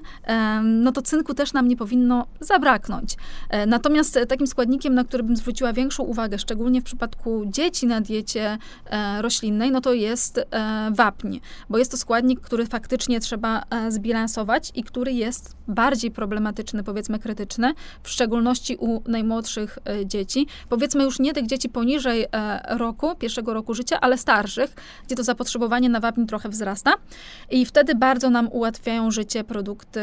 [0.63, 3.15] no to cynku też nam nie powinno zabraknąć.
[3.67, 8.58] Natomiast takim składnikiem, na który bym zwróciła większą uwagę, szczególnie w przypadku dzieci na diecie
[9.21, 14.71] roślinnej, no to jest e, wapń, bo jest to składnik, który faktycznie trzeba e, zbilansować
[14.75, 20.47] i który jest bardziej problematyczny, powiedzmy krytyczny, w szczególności u najmłodszych dzieci.
[20.69, 22.25] Powiedzmy już nie tych dzieci poniżej
[22.69, 24.75] roku, pierwszego roku życia, ale starszych,
[25.07, 26.93] gdzie to zapotrzebowanie na wapń trochę wzrasta
[27.51, 30.01] i wtedy bardzo nam ułatwiają życie produkty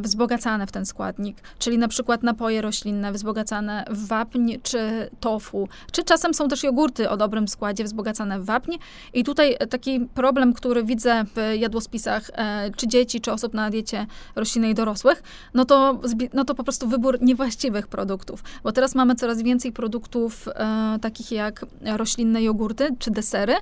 [0.00, 6.04] wzbogacane w ten składnik, czyli na przykład napoje roślinne wzbogacane w wapń czy tofu, czy
[6.04, 8.72] czasem są też jogurty o dobrym składzie wzbogacane w wapń.
[9.12, 14.06] I tutaj taki problem, który widzę w jadłospisach e, czy dzieci, czy osób na diecie
[14.36, 15.22] roślinnej dorosłych,
[15.54, 16.00] no to,
[16.32, 18.42] no to po prostu wybór niewłaściwych produktów.
[18.62, 23.54] Bo teraz mamy coraz więcej produktów e, takich jak roślinne jogurty czy desery,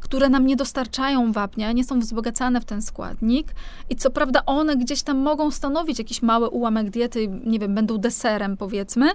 [0.00, 3.54] które nam nie dostarczają wapnia, nie są wzbogacane w ten składnik.
[3.90, 7.98] I co prawda one gdzieś tam mogą stanowić jakiś mały ułamek diety, nie wiem, będą
[7.98, 9.06] deserem powiedzmy,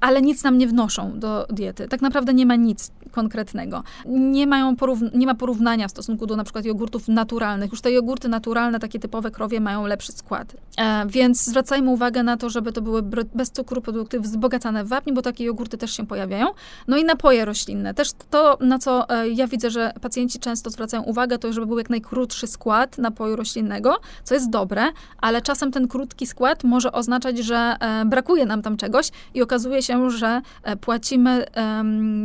[0.00, 1.88] ale nic nam nie wnoszą do diety.
[1.88, 3.82] Tak naprawdę nie ma nic konkretnego.
[4.06, 4.76] Nie, mają
[5.14, 7.70] nie ma porównania w stosunku do na przykład jogurtów naturalnych.
[7.70, 10.56] Już te jogurty naturalne, takie typowe krowie, mają lepszy skład.
[10.78, 13.02] E, więc zwracajmy uwagę na to, żeby to były
[13.34, 16.46] bez cukru produkty wzbogacane w wapń, bo takie jogurty też się pojawiają.
[16.88, 17.94] No i napoje roślinne.
[17.94, 21.78] Też to, na co e, ja widzę, że pacjenci często zwracają uwagę, to żeby był
[21.78, 24.82] jak najkrótszy skład napoju roślinnego, co jest dobre,
[25.18, 29.82] ale czasem ten krótki skład może oznaczać, że e, brakuje nam tam czegoś i okazuje
[29.82, 31.46] się, się, że e, płacimy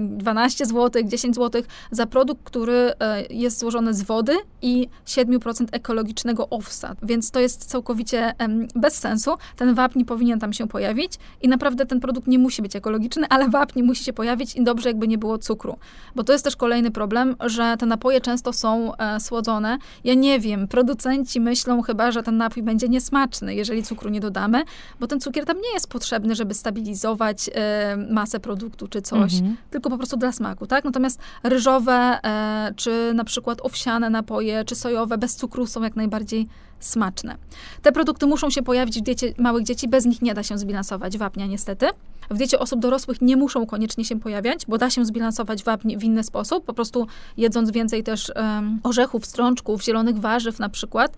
[0.10, 1.62] 12 zł, 10 zł
[1.92, 7.66] za produkt, który e, jest złożony z wody i 7% ekologicznego owsa, więc to jest
[7.66, 8.34] całkowicie
[8.76, 9.32] bez sensu.
[9.56, 13.50] Ten wapń powinien tam się pojawić i naprawdę ten produkt nie musi być ekologiczny, ale
[13.50, 15.78] wapń musi się pojawić i dobrze jakby nie było cukru.
[16.16, 19.78] Bo to jest też kolejny problem, że te napoje często są e, słodzone.
[20.04, 24.64] Ja nie wiem, producenci myślą chyba, że ten napój będzie niesmaczny, jeżeli cukru nie dodamy,
[25.00, 29.58] bo ten cukier tam nie jest potrzebny, żeby stabilizować E, masę produktu czy coś, mhm.
[29.70, 30.86] tylko po prostu dla smaku, tak?
[30.86, 36.48] Natomiast ryżowe, e, czy na przykład owsiane napoje, czy sojowe bez cukru są jak najbardziej
[36.80, 37.38] smaczne.
[37.82, 41.18] Te produkty muszą się pojawić w diecie małych dzieci, bez nich nie da się zbilansować
[41.18, 41.88] wapnia niestety.
[42.30, 46.04] W diecie osób dorosłych nie muszą koniecznie się pojawiać, bo da się zbilansować wapń w
[46.04, 51.16] inny sposób, po prostu jedząc więcej też um, orzechów, strączków, zielonych warzyw na przykład,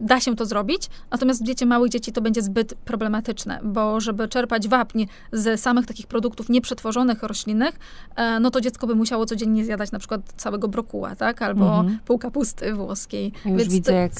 [0.00, 4.28] da się to zrobić, natomiast w diecie małych dzieci to będzie zbyt problematyczne, bo żeby
[4.28, 7.78] czerpać wapń z samych takich produktów nieprzetworzonych, roślinnych,
[8.16, 11.42] e, no to dziecko by musiało codziennie zjadać na przykład całego brokuła, tak?
[11.42, 11.98] Albo mhm.
[12.04, 13.32] pół kapusty włoskiej.
[13.44, 14.12] Już Więc widzę, jak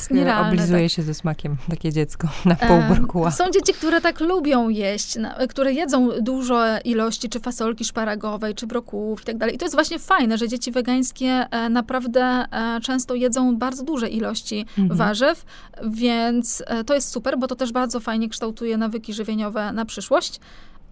[0.47, 0.93] oblizuje tak.
[0.93, 3.31] się ze smakiem takie dziecko na pół brokuła.
[3.31, 9.23] Są dzieci, które tak lubią jeść, które jedzą dużo ilości, czy fasolki szparagowej, czy brokułów
[9.23, 9.55] i tak dalej.
[9.55, 14.09] I to jest właśnie fajne, że dzieci wegańskie e, naprawdę e, często jedzą bardzo duże
[14.09, 14.99] ilości mhm.
[14.99, 15.45] warzyw,
[15.91, 20.41] więc e, to jest super, bo to też bardzo fajnie kształtuje nawyki żywieniowe na przyszłość,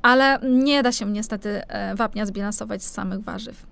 [0.03, 3.67] ale nie da się niestety e, wapnia zbilansować z samych warzyw.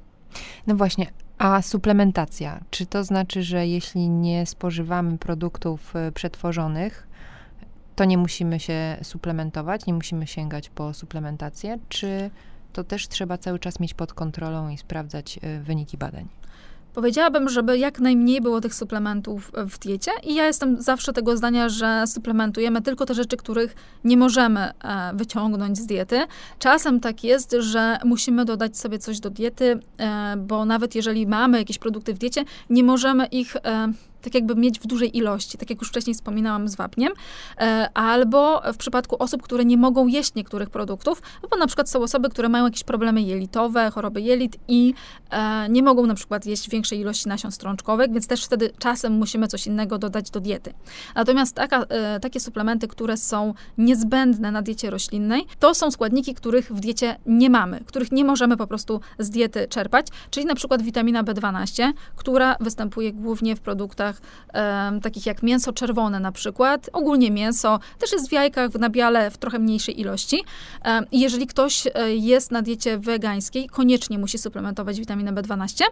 [0.66, 1.06] No właśnie,
[1.38, 7.06] a suplementacja, czy to znaczy, że jeśli nie spożywamy produktów e, przetworzonych,
[7.96, 12.30] to nie musimy się suplementować, nie musimy sięgać po suplementację, czy
[12.72, 16.28] to też trzeba cały czas mieć pod kontrolą i sprawdzać wyniki badań?
[16.94, 21.68] Powiedziałabym, żeby jak najmniej było tych suplementów w diecie i ja jestem zawsze tego zdania,
[21.68, 24.72] że suplementujemy tylko te rzeczy, których nie możemy e,
[25.14, 26.20] wyciągnąć z diety.
[26.58, 31.58] Czasem tak jest, że musimy dodać sobie coś do diety, e, bo nawet jeżeli mamy
[31.58, 33.92] jakieś produkty w diecie, nie możemy ich e,
[34.24, 37.12] tak jakby mieć w dużej ilości, tak jak już wcześniej wspominałam z wapniem,
[37.58, 42.02] e, albo w przypadku osób, które nie mogą jeść niektórych produktów, bo na przykład są
[42.02, 44.94] osoby, które mają jakieś problemy jelitowe, choroby jelit i
[45.30, 49.48] e, nie mogą na przykład jeść większej ilości nasion strączkowych, więc też wtedy czasem musimy
[49.48, 50.74] coś innego dodać do diety.
[51.14, 56.72] Natomiast taka, e, takie suplementy, które są niezbędne na diecie roślinnej, to są składniki, których
[56.72, 60.82] w diecie nie mamy, których nie możemy po prostu z diety czerpać, czyli na przykład
[60.82, 64.13] witamina B12, która występuje głównie w produktach
[64.54, 69.30] um, takich jak mięso czerwone na przykład, ogólnie mięso, też jest w jajkach, w nabiale
[69.30, 70.44] w trochę mniejszej ilości.
[70.84, 75.84] Um, jeżeli ktoś e, jest na diecie wegańskiej, koniecznie musi suplementować witaminę B12.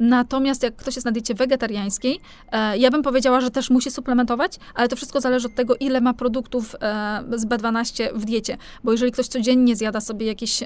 [0.00, 2.20] Natomiast jak ktoś jest na diecie wegetariańskiej,
[2.52, 6.00] e, ja bym powiedziała, że też musi suplementować, ale to wszystko zależy od tego, ile
[6.00, 8.56] ma produktów e, z B12 w diecie.
[8.84, 10.62] Bo jeżeli ktoś codziennie zjada sobie jakieś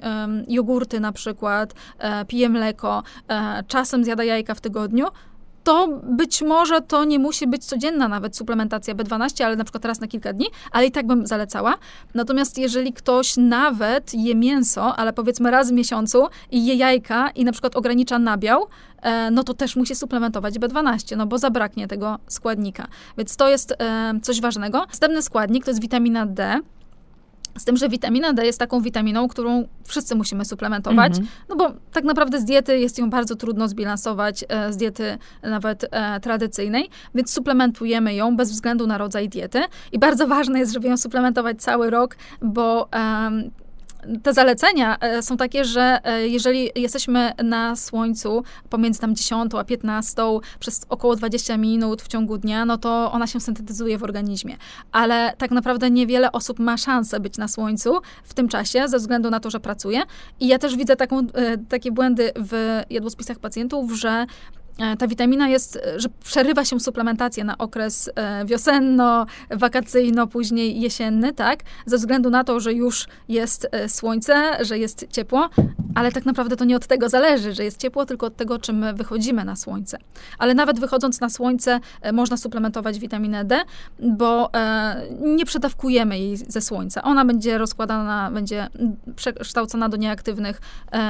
[0.48, 1.74] jogurty na przykład,
[2.28, 3.02] pije mleko,
[3.68, 5.06] czasem zjada jajka w tygodniu,
[5.66, 10.00] to być może to nie musi być codzienna nawet suplementacja B12, ale na przykład raz
[10.00, 11.74] na kilka dni, ale i tak bym zalecała.
[12.14, 17.44] Natomiast jeżeli ktoś nawet je mięso, ale powiedzmy raz w miesiącu i je jajka i
[17.44, 18.66] na przykład ogranicza nabiał,
[19.02, 22.86] e, no to też musi suplementować B12, no bo zabraknie tego składnika.
[23.18, 24.78] Więc to jest e, coś ważnego.
[24.78, 26.60] Następny składnik to jest witamina D.
[27.58, 31.30] Z tym, że witamina D jest taką witaminą, którą wszyscy musimy suplementować, mm -hmm.
[31.48, 35.86] no bo tak naprawdę z diety jest ją bardzo trudno zbilansować, e, z diety nawet
[35.90, 39.62] e, tradycyjnej, więc suplementujemy ją bez względu na rodzaj diety.
[39.92, 42.88] I bardzo ważne jest, żeby ją suplementować cały rok, bo
[44.22, 49.64] te zalecenia e, są takie, że e, jeżeli jesteśmy na słońcu pomiędzy tam 10 a
[49.64, 50.22] 15
[50.58, 54.56] przez około 20 minut w ciągu dnia, no to ona się syntetyzuje w organizmie.
[54.92, 59.30] Ale tak naprawdę niewiele osób ma szansę być na słońcu w tym czasie, ze względu
[59.30, 60.02] na to, że pracuje.
[60.40, 64.26] I ja też widzę taką, e, takie błędy w jadłospisach pacjentów, że
[64.98, 71.32] ta witamina jest, e, że przerywa się suplementacja na okres e, wiosenno, wakacyjno, później jesienny,
[71.32, 71.60] tak?
[71.86, 75.48] Ze względu na to, że już jest słońce, że jest ciepło,
[75.94, 78.72] ale tak naprawdę to nie od tego zależy, że jest ciepło, tylko od tego, czy
[78.72, 79.98] my wychodzimy na słońce.
[80.38, 81.80] Ale nawet wychodząc na słońce,
[82.12, 83.62] można suplementować witaminę D,
[83.98, 84.50] bo
[85.20, 87.02] nie przedawkujemy jej ze słońca.
[87.02, 88.68] Ona będzie rozkładana, będzie
[89.16, 90.60] przekształcona do nieaktywnych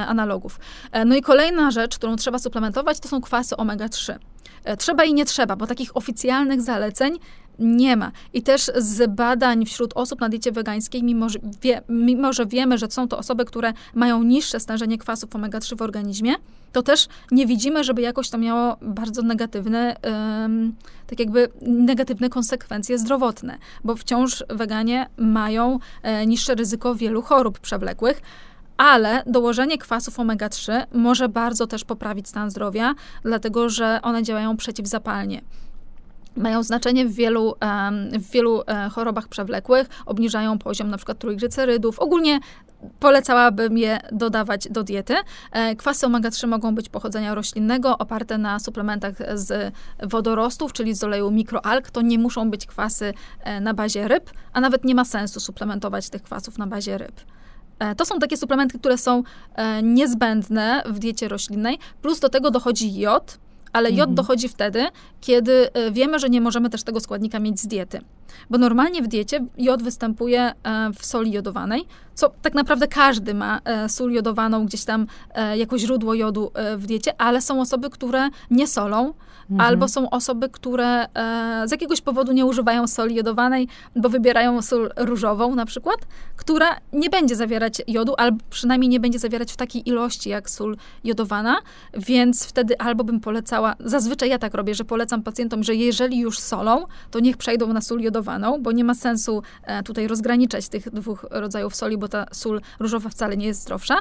[0.07, 0.59] analogów.
[1.05, 4.15] No i kolejna rzecz, którą trzeba suplementować, to są kwasy omega-3.
[4.63, 7.19] E, trzeba i nie trzeba, bo takich oficjalnych zaleceń
[7.59, 8.11] nie ma.
[8.33, 12.77] I też z badań wśród osób na diecie wegańskiej, mimo że, wie, mimo że wiemy,
[12.77, 16.35] że są to osoby, które mają niższe stężenie kwasów omega-3 w organizmie,
[16.71, 20.73] to też nie widzimy, żeby jakoś to miało bardzo negatywne, um,
[21.07, 28.21] tak jakby negatywne konsekwencje zdrowotne, bo wciąż weganie mają e, niższe ryzyko wielu chorób przewlekłych
[28.77, 35.41] ale dołożenie kwasów omega-3 może bardzo też poprawić stan zdrowia, dlatego że one działają przeciwzapalnie
[36.37, 37.55] mają znaczenie w wielu,
[38.11, 41.99] w wielu e, chorobach przewlekłych, obniżają poziom przykład trójglicerydów.
[41.99, 42.39] Ogólnie
[42.99, 45.15] polecałabym je dodawać do diety.
[45.51, 51.31] E, kwasy omega-3 mogą być pochodzenia roślinnego, oparte na suplementach z wodorostów, czyli z oleju
[51.31, 51.91] mikroalg.
[51.91, 53.13] To nie muszą być kwasy
[53.43, 57.21] e, na bazie ryb, a nawet nie ma sensu suplementować tych kwasów na bazie ryb.
[57.79, 59.23] E, to są takie suplementy, które są
[59.55, 63.37] e, niezbędne w diecie roślinnej, plus do tego dochodzi jod,
[63.73, 64.15] ale jod mhm.
[64.15, 64.85] dochodzi wtedy,
[65.21, 68.01] kiedy e, wiemy, że nie możemy też tego składnika mieć z diety.
[68.49, 70.53] Bo normalnie w diecie jod występuje
[70.99, 75.07] w soli jodowanej, co tak naprawdę każdy ma sól jodowaną gdzieś tam
[75.55, 79.13] jako źródło jodu w diecie, ale są osoby, które nie solą,
[79.51, 79.69] Mhm.
[79.69, 84.89] Albo są osoby, które e, z jakiegoś powodu nie używają soli jodowanej, bo wybierają sól
[84.97, 85.97] różową na przykład,
[86.35, 90.77] która nie będzie zawierać jodu, albo przynajmniej nie będzie zawierać w takiej ilości jak sól
[91.03, 91.57] jodowana,
[91.93, 96.39] więc wtedy albo bym polecała, zazwyczaj ja tak robię, że polecam pacjentom, że jeżeli już
[96.39, 100.89] solą, to niech przejdą na sól jodowaną, bo nie ma sensu e, tutaj rozgraniczać tych
[100.89, 103.95] dwóch rodzajów soli, bo ta sól różowa wcale nie jest zdrowsza.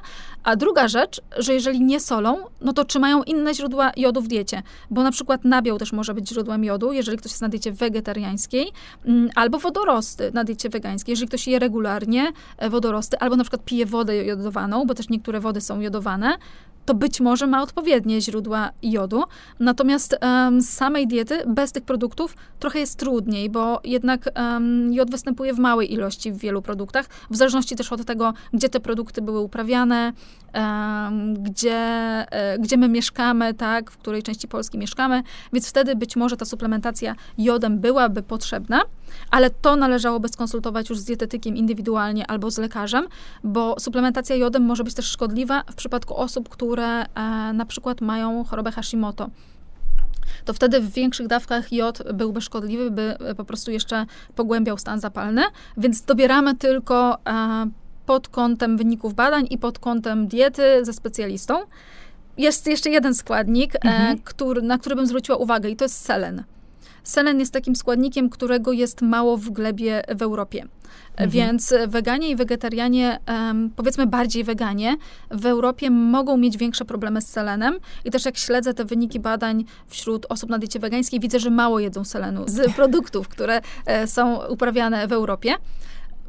[0.45, 4.29] A druga rzecz, że jeżeli nie solą, no to czy mają inne źródła jodu w
[4.29, 7.49] diecie, bo na przykład przykład nabiał też może być źródłem jodu, jeżeli ktoś jest na
[7.49, 8.73] diecie wegetariańskiej,
[9.05, 13.65] mm, albo wodorosty na diecie wegańskiej, jeżeli ktoś je regularnie, e, wodorosty, albo na przykład
[13.65, 16.39] pije wodę jodowaną, bo też niektóre wody są jodowane,
[16.87, 19.23] to być może ma odpowiednie źródła jodu.
[19.61, 25.11] Natomiast um, z samej diety, bez tych produktów, trochę jest trudniej, bo jednak um, jod
[25.11, 29.23] występuje w małej ilości w wielu produktach, w zależności też od tego, gdzie te produkty
[29.23, 30.13] były uprawiane,
[31.37, 31.77] gdzie,
[32.31, 36.45] e, gdzie my mieszkamy, tak, w której części Polski mieszkamy, więc wtedy być może ta
[36.45, 38.83] suplementacja jodem byłaby potrzebna,
[39.31, 43.07] ale to należałoby skonsultować już z dietetykiem indywidualnie albo z lekarzem,
[43.45, 47.07] bo suplementacja jodem może być też szkodliwa w przypadku osób, które e,
[47.53, 49.31] na przykład mają chorobę Hashimoto.
[50.45, 55.01] To wtedy w większych dawkach jod byłby szkodliwy, by e, po prostu jeszcze pogłębiał stan
[55.01, 55.43] zapalny,
[55.77, 57.67] więc dobieramy tylko e,
[58.07, 61.55] pod kątem wyników badań i pod kątem diety ze specjalistą.
[62.39, 64.19] Jest jeszcze jeden składnik, mhm.
[64.25, 66.45] który, na który bym zwróciła uwagę i to jest selen.
[67.05, 70.67] Selen jest takim składnikiem, którego jest mało w glebie w Europie.
[71.11, 71.31] Mhm.
[71.31, 73.19] Więc weganie i wegetarianie,
[73.77, 74.97] powiedzmy bardziej weganie,
[75.31, 77.79] w Europie mogą mieć większe problemy z selenem.
[78.05, 81.81] I też jak śledzę te wyniki badań wśród osób na diecie wegańskiej, widzę, że mało
[81.81, 85.55] jedzą selenu z produktów, które e, są uprawiane w Europie.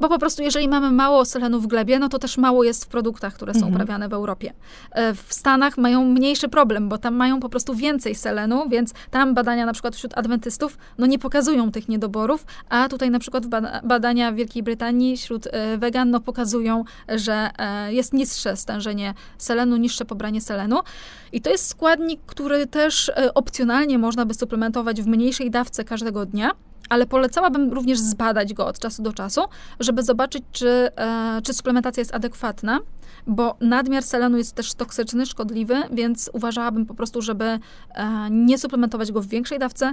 [0.00, 2.88] Bo po prostu, jeżeli mamy mało selenu w glebie, no to też mało jest w
[2.88, 3.74] produktach, które są mhm.
[3.74, 4.52] uprawiane w Europie.
[4.92, 9.34] E, w Stanach mają mniejszy problem, bo tam mają po prostu więcej selenu, więc tam
[9.34, 13.44] badania na przykład wśród adwentystów no nie pokazują tych niedoborów, a tutaj na przykład
[13.84, 19.76] badania w Wielkiej Brytanii wśród e, wegan no pokazują, że e, jest niższe stężenie selenu,
[19.76, 20.76] niższe pobranie selenu.
[21.32, 26.50] I to jest składnik, który też opcjonalnie można by suplementować w mniejszej dawce każdego dnia
[26.88, 29.40] ale polecałabym również zbadać go od czasu do czasu,
[29.80, 32.78] żeby zobaczyć, czy, e, czy suplementacja jest adekwatna,
[33.26, 37.58] bo nadmiar selenu jest też toksyczny, szkodliwy, więc uważałabym po prostu, żeby e,
[38.30, 39.92] nie suplementować go w większej dawce,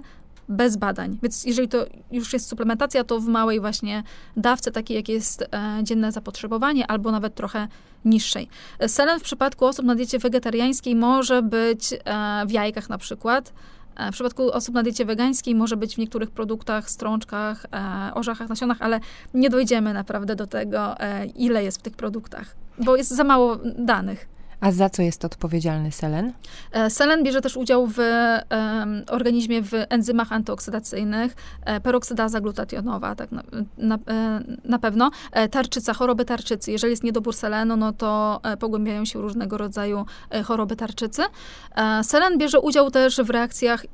[0.49, 1.17] bez badań.
[1.23, 4.03] Więc jeżeli to już jest suplementacja, to w małej właśnie
[4.37, 5.47] dawce, takiej jak jest e,
[5.83, 7.67] dzienne zapotrzebowanie, albo nawet trochę
[8.05, 8.47] niższej.
[8.87, 11.93] Selen w przypadku osób na diecie wegetariańskiej może być
[12.47, 13.53] w jajkach na przykład,
[14.09, 18.77] w przypadku osób na diecie wegańskiej może być w niektórych produktach, strączkach, e, orzechach, nasionach,
[18.79, 18.99] ale
[19.33, 23.57] nie dojdziemy naprawdę do tego, e, ile jest w tych produktach, bo jest za mało
[23.77, 24.34] danych.
[24.65, 26.33] A za co jest odpowiedzialny selen?
[26.71, 27.99] E, selen bierze też udział w
[29.07, 33.43] organizmie w enzymach antyoksydacyjnych, e, peroksydaza glutationowa, tak na,
[33.77, 35.11] na, e, na, pewno.
[35.51, 36.71] Tarczyca, choroby tarczycy.
[36.71, 40.05] Jeżeli jest niedobór selenu, no to pogłębiają się różnego rodzaju
[40.45, 41.21] choroby tarczycy.
[42.03, 43.85] Selen bierze udział też w reakcjach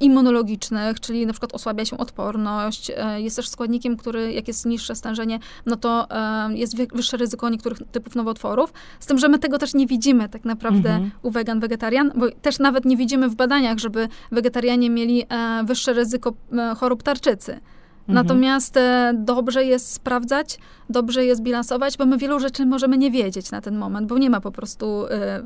[0.00, 2.92] immunologicznych, czyli na przykład osłabia się odporność.
[3.16, 6.08] Jest też składnikiem, który jak jest niższe stężenie, no to
[6.48, 8.72] jest wyższe ryzyko niektórych typów nowotworów.
[9.00, 9.95] Z tym, że my tego też nie widzimy
[10.28, 11.10] tak naprawdę mhm.
[11.22, 15.92] u wegan, wegetarian, bo też nawet nie widzimy w badaniach, żeby wegetarianie mieli e, wyższe
[15.92, 17.52] ryzyko e, chorób tarczycy.
[17.52, 18.26] Mhm.
[18.26, 20.58] Natomiast e, dobrze jest sprawdzać,
[20.90, 24.30] dobrze jest bilansować, bo my wielu rzeczy możemy nie wiedzieć na ten moment, bo nie
[24.30, 25.42] ma po prostu e,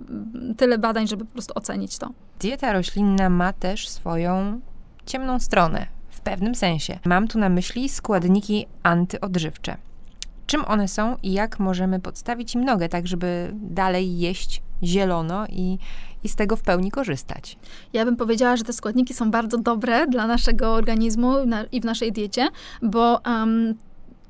[0.56, 2.10] tyle badań, żeby po prostu ocenić to.
[2.40, 4.60] Dieta roślinna ma też swoją
[5.06, 6.98] ciemną stronę, w pewnym sensie.
[7.04, 9.76] Mam tu na myśli składniki antyodżywcze
[10.50, 15.78] czym one są i jak możemy podstawić im nogę, tak żeby dalej jeść zielono i,
[16.24, 17.58] i z tego w pełni korzystać.
[17.92, 21.34] Ja bym powiedziała, że te składniki są bardzo dobre dla naszego organizmu
[21.72, 22.48] i w naszej diecie,
[22.82, 23.74] bo um,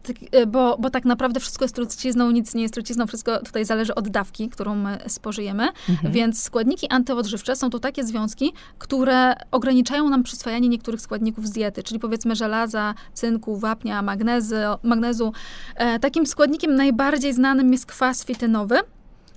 [0.03, 3.65] tak, e, bo, bo tak naprawdę wszystko jest trucizną, nic nie jest trucizną, wszystko tutaj
[3.65, 5.69] zależy od dawki, którą my spożyjemy.
[5.89, 6.13] Mhm.
[6.13, 11.83] Więc składniki antyodżywcze są to takie związki, które ograniczają nam przyswajanie niektórych składników z diety,
[11.83, 15.33] czyli powiedzmy żelaza, cynku, wapnia, magnezy, magnezu.
[15.77, 18.79] E, takim składnikiem najbardziej znanym jest kwas fitynowy,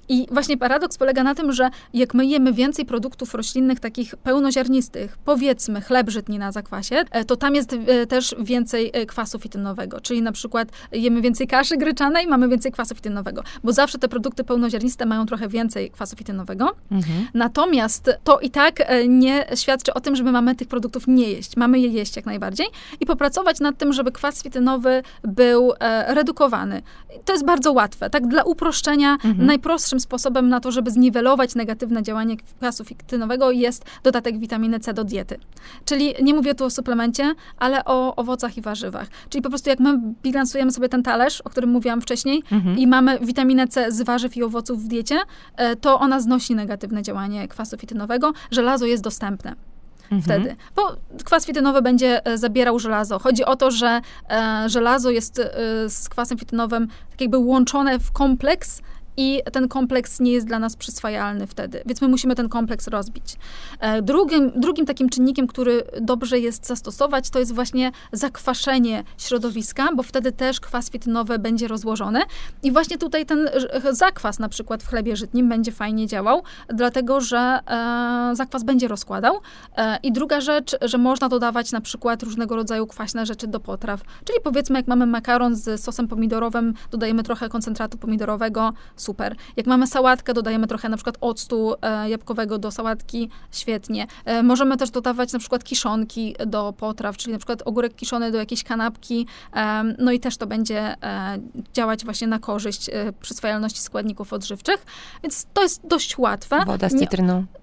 [0.10, 5.18] i właśnie paradoks polega na tym, że jak my jemy więcej produktów roślinnych, takich pełnoziarnistych,
[5.26, 10.02] powiedzmy chleb żytni na zakwasie, e, to tam jest e, też więcej e, kwasu fitynowego.
[10.02, 14.44] Czyli na przykład jemy więcej kaszy gryczanej, mamy więcej kwasu fitynowego, bo zawsze te produkty
[14.44, 16.76] pełnoziarniste mają trochę więcej kwasu fitynowego.
[16.92, 17.28] Mhm.
[17.34, 21.58] Natomiast to i tak nie świadczy o tym, że my mamy tych produktów nie jeść.
[21.58, 22.68] Mamy je jeść jak najbardziej
[23.00, 25.74] i popracować nad tym, żeby kwas fitynowy był
[26.08, 26.82] redukowany.
[27.26, 28.10] To jest bardzo łatwe.
[28.10, 29.46] Tak dla uproszczenia mhm.
[29.46, 34.94] najprostsze najlepszym sposobem na to, żeby zniwelować negatywne działanie kwasu fiktynowego jest dodatek witaminy C
[34.94, 35.38] do diety.
[35.86, 39.08] Czyli nie mówię tu o suplemencie, ale o owocach i warzywach.
[39.30, 42.78] Czyli po prostu jak my bilansujemy sobie ten talerz, o którym mówiłam wcześniej mhm.
[42.78, 45.20] i mamy witaminę C z warzyw i owoców w diecie,
[45.58, 48.34] e, to ona znosi negatywne działanie kwasu fitynowego.
[48.52, 49.56] Żelazo jest dostępne
[50.12, 50.22] mhm.
[50.22, 50.56] wtedy.
[50.76, 53.20] Bo kwas fitynowy będzie e, zabierał żelazo.
[53.20, 55.50] Chodzi o to, że e, żelazo jest e,
[55.90, 58.82] z kwasem fitynowym tak jakby łączone w kompleks
[59.18, 63.38] i ten kompleks nie jest dla nas przyswajalny wtedy, więc my musimy ten kompleks rozbić.
[63.80, 70.04] E, drugim, drugim takim czynnikiem, który dobrze jest zastosować, to jest właśnie zakwaszenie środowiska, bo
[70.04, 72.22] wtedy też kwas fitynowy będzie rozłożony
[72.64, 73.50] i właśnie tutaj ten
[73.92, 79.40] zakwas na przykład w chlebie żytnim będzie fajnie działał, dlatego że e, zakwas będzie rozkładał.
[79.78, 84.02] E, I druga rzecz, że można dodawać na przykład różnego rodzaju kwaśne rzeczy do potraw,
[84.26, 88.74] czyli powiedzmy jak mamy makaron z sosem pomidorowym, dodajemy trochę koncentratu pomidorowego,
[89.04, 89.36] super.
[89.58, 94.08] Jak mamy sałatkę, dodajemy trochę na przykład octu e, jabłkowego do sałatki, świetnie.
[94.26, 98.38] E, możemy też dodawać na przykład kiszonki do potraw, czyli na przykład ogórek kiszony do
[98.38, 101.40] jakiejś kanapki, e, no i też to będzie e,
[101.74, 104.86] działać właśnie na korzyść e, przyswajalności składników odżywczych,
[105.24, 106.66] więc to jest dość łatwe.
[106.66, 107.46] Woda z cytryną.
[107.56, 107.63] E,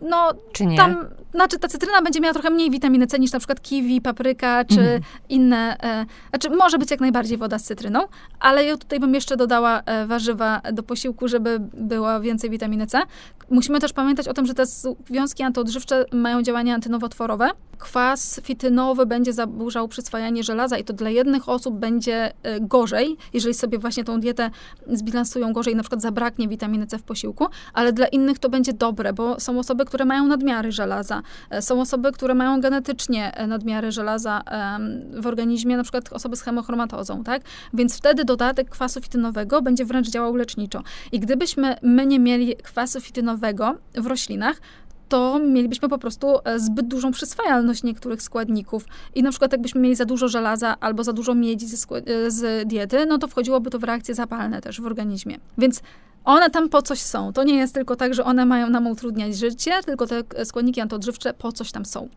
[0.00, 0.76] no, Czy nie?
[0.76, 0.96] tam,
[1.34, 4.80] znaczy ta cytryna będzie miała trochę mniej witaminy C niż na przykład kiwi, papryka, czy
[4.80, 5.00] Mhm.
[5.28, 8.00] inne, e, znaczy może być jak najbardziej woda z cytryną,
[8.40, 12.98] ale ja tutaj bym jeszcze dodała e, warzywa do posiłku, żeby było więcej witaminy C.
[13.50, 14.66] Musimy też pamiętać o tym, że te
[15.06, 17.48] związki antyodżywcze mają działanie antynowotworowe.
[17.78, 23.54] Kwas fitynowy będzie zaburzał przyswajanie żelaza i to dla jednych osób będzie e, gorzej, jeżeli
[23.54, 24.50] sobie właśnie tą dietę
[24.86, 29.12] zbilansują gorzej, na przykład zabraknie witaminy C w posiłku, ale dla innych to będzie dobre,
[29.12, 33.92] bo są osoby, które mają nadmiary żelaza, e, są osoby, które mają genetycznie e, nadmiary
[33.92, 34.42] żelaza
[35.20, 37.42] w organizmie, na przykład osoby z hemochromatozą, tak?
[37.74, 40.82] Więc wtedy dodatek kwasu fitynowego będzie wręcz działał leczniczo.
[41.12, 44.60] I gdybyśmy my nie mieli kwasu fitynowego w roślinach,
[45.08, 48.84] to mielibyśmy po prostu e, zbyt dużą przyswajalność niektórych składników.
[49.14, 52.68] I na przykład jakbyśmy mieli za dużo żelaza albo za dużo miedzi skła- e, z
[52.68, 55.38] diety, no to wchodziłoby to w reakcje zapalne też w organizmie.
[55.58, 55.82] Więc
[56.26, 57.32] one tam po coś są.
[57.32, 60.80] To nie jest tylko tak, że one mają nam utrudniać życie, tylko te e, składniki
[60.80, 62.08] antyodżywcze po coś tam są.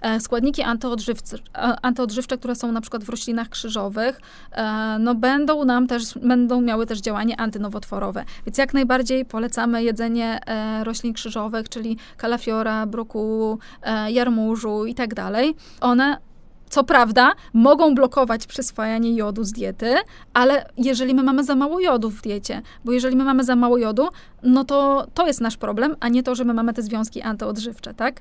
[0.00, 4.20] E, składniki a- antyodżywcze, które są na przykład w roślinach krzyżowych,
[4.52, 8.24] e, no będą nam też, będą miały też działanie antynowotworowe.
[8.46, 15.14] Więc jak najbardziej polecamy jedzenie e, roślin krzyżowych, czyli kalafiora, brokułu, e, jarmużu i tak
[15.14, 15.54] dalej.
[15.80, 16.27] One
[16.68, 19.94] co prawda, mogą blokować przyswajanie jodu z diety,
[20.34, 23.78] ale jeżeli my mamy za mało jodu w diecie, bo jeżeli my mamy za mało
[23.78, 24.08] jodu,
[24.42, 27.94] no to to jest nasz problem, a nie to, że my mamy te związki antyodżywcze,
[27.94, 28.20] tak?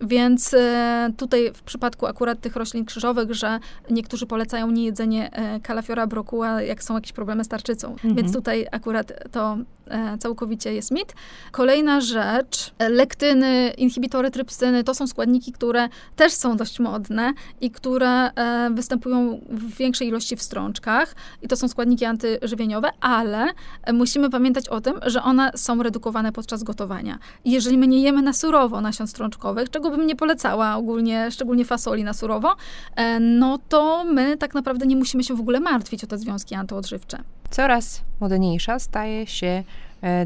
[0.00, 3.58] Więc e, tutaj w przypadku akurat tych roślin krzyżowych, że
[3.90, 7.90] niektórzy polecają niejedzenie e, kalafiora, brokuła, jak są jakieś problemy z tarczycą.
[7.90, 8.14] Mhm.
[8.14, 11.14] Więc tutaj akurat to e, całkowicie jest mit.
[11.50, 18.30] Kolejna rzecz, lektyny, inhibitory trypsyny, to są składniki, które też są dość modne i które
[18.70, 23.46] występują w większej ilości w strączkach i to są składniki antyżywieniowe, ale
[23.92, 27.18] musimy pamiętać o tym, że one są redukowane podczas gotowania.
[27.44, 32.04] Jeżeli my nie jemy na surowo nasion strączkowych, czego bym nie polecała ogólnie, szczególnie fasoli
[32.04, 32.56] na surowo,
[32.96, 36.54] e, no to my tak naprawdę nie musimy się w ogóle martwić o te związki
[36.54, 37.18] antyodżywcze.
[37.50, 39.64] Coraz modniejsza staje się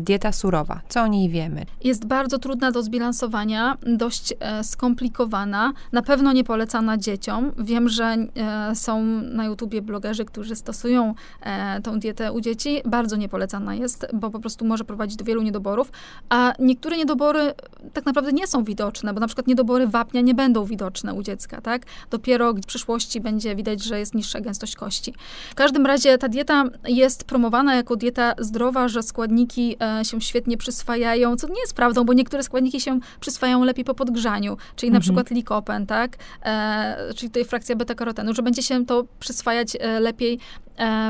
[0.00, 0.80] dieta surowa.
[0.88, 1.66] Co o niej wiemy?
[1.84, 7.52] Jest bardzo trudna do zbilansowania, dość e, skomplikowana, na pewno nie polecana dzieciom.
[7.58, 12.80] Wiem, że e, są na YouTubie blogerzy, którzy stosują e, tą dietę u dzieci.
[12.84, 15.92] Bardzo nie polecana jest, bo po prostu może prowadzić do wielu niedoborów,
[16.28, 17.52] a niektóre niedobory
[17.92, 21.60] tak naprawdę nie są widoczne, bo na przykład niedobory wapnia nie będą widoczne u dziecka,
[21.60, 21.82] tak?
[22.10, 25.14] Dopiero w przyszłości będzie widać, że jest niższa gęstość kości.
[25.50, 29.67] W każdym razie ta dieta jest promowana jako dieta zdrowa, że składniki
[30.00, 33.94] e, się świetnie przyswajają, co nie jest prawdą, bo niektóre składniki się przyswajają lepiej po
[33.94, 35.02] podgrzaniu, czyli na Mhm.
[35.02, 36.16] przykład likopen, tak?
[36.44, 40.38] E, czyli tutaj frakcja beta-karotenu, że będzie się to przyswajać e, lepiej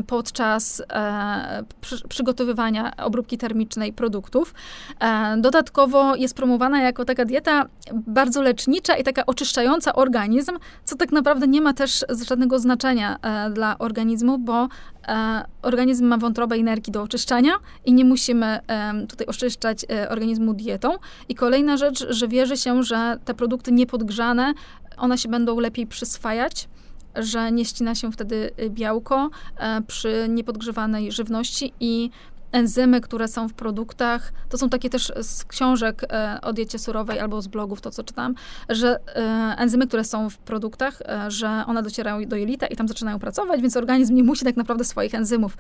[0.07, 4.55] podczas e, przy, przygotowywania obróbki termicznej produktów.
[5.01, 11.13] E, dodatkowo jest promowana jako taka dieta bardzo lecznicza i taka oczyszczająca organizm, co tak
[11.13, 14.69] naprawdę nie ma też żadnego znaczenia e, dla organizmu, bo
[15.09, 17.53] e, organizm ma wątrobę i nerki do oczyszczania
[17.85, 18.61] i nie musimy
[19.09, 20.95] tutaj oczyszczać e, organizmu dietą.
[21.29, 24.55] I kolejna rzecz, że wierzy się, że te produkty niepodgrzane,
[24.97, 26.69] one się będą lepiej przyswajać
[27.17, 32.11] że nie ścina się wtedy y, białko e, przy niepodgrzewanej żywności i
[32.53, 37.21] enzymy, które są w produktach, to są takie też z książek e, o diecie surowej
[37.21, 38.35] albo z blogów, to co czytam,
[38.69, 39.21] że e,
[39.59, 43.77] enzymy, które są w produktach, że one docierają do jelita i tam zaczynają pracować, więc
[43.77, 45.57] organizm nie musi tak naprawdę swoich enzymów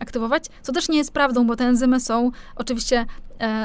[0.00, 3.06] aktywować, co też nie jest prawdą, bo te enzymy są oczywiście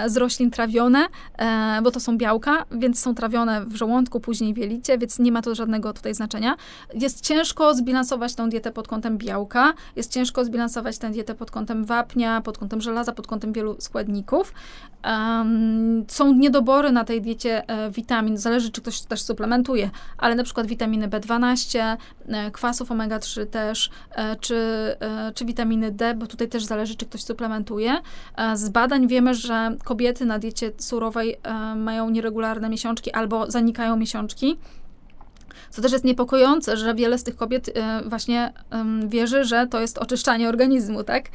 [0.08, 1.08] z roślin trawione,
[1.38, 5.32] e, bo to są białka, więc są trawione w żołądku, później w jelicie, więc nie
[5.32, 6.56] ma to żadnego tutaj znaczenia.
[6.94, 11.86] Jest ciężko zbilansować tą dietę pod kątem białka, jest ciężko zbilansować tę dietę pod kątem
[11.86, 14.54] wapnia, pod kątem żelaza, pod kątem wielu składników.
[16.08, 20.68] Są niedobory na tej diecie e, witamin, zależy czy ktoś też suplementuje, ale na przykład
[20.68, 21.98] witaminy B12,
[22.28, 24.56] e, kwasów omega-3 też, e, czy,
[25.00, 28.02] e, czy witaminy D, bo tutaj też zależy czy ktoś suplementuje.
[28.38, 33.95] E, z badań wiemy, że kobiety na diecie surowej e, mają nieregularne miesiączki albo zanikają
[33.95, 34.57] miesiączki.
[35.70, 38.53] Co też jest niepokojące, że wiele z tych kobiet e, właśnie
[39.07, 41.30] wierzy, że to jest oczyszczanie organizmu, tak?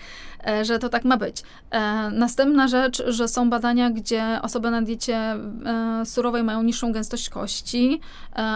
[0.47, 1.43] E, że to tak ma być.
[1.71, 5.37] E, następna rzecz, że są badania, gdzie osoby na diecie
[6.05, 8.01] surowej mają niższą gęstość kości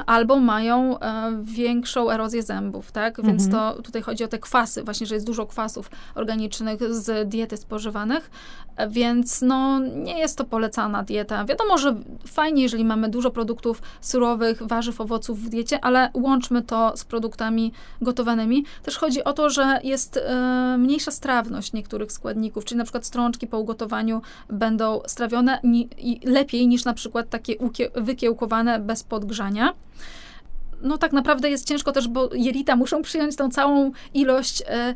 [0.07, 0.99] albo mają
[1.43, 3.22] większą erozję zębów, tak?
[3.22, 3.74] Więc mhm.
[3.74, 8.30] to tutaj chodzi o te kwasy, właśnie, że jest dużo kwasów organicznych z diety spożywanych,
[8.89, 11.45] więc no nie jest to polecana dieta.
[11.45, 11.95] Wiadomo, że
[12.26, 17.72] fajnie, jeżeli mamy dużo produktów surowych, warzyw, owoców w diecie, ale łączmy to z produktami
[18.03, 18.64] gotowanymi.
[18.82, 23.46] Też chodzi o to, że jest e, mniejsza strawność niektórych składników, czyli na przykład strączki
[23.46, 25.88] po ugotowaniu będą strawione ni,
[26.24, 27.54] lepiej niż na przykład takie
[27.94, 29.74] wykiełkowane bez podgrzania.
[30.82, 34.94] No tak naprawdę jest ciężko też, bo jelita muszą przyjąć tą całą ilość e,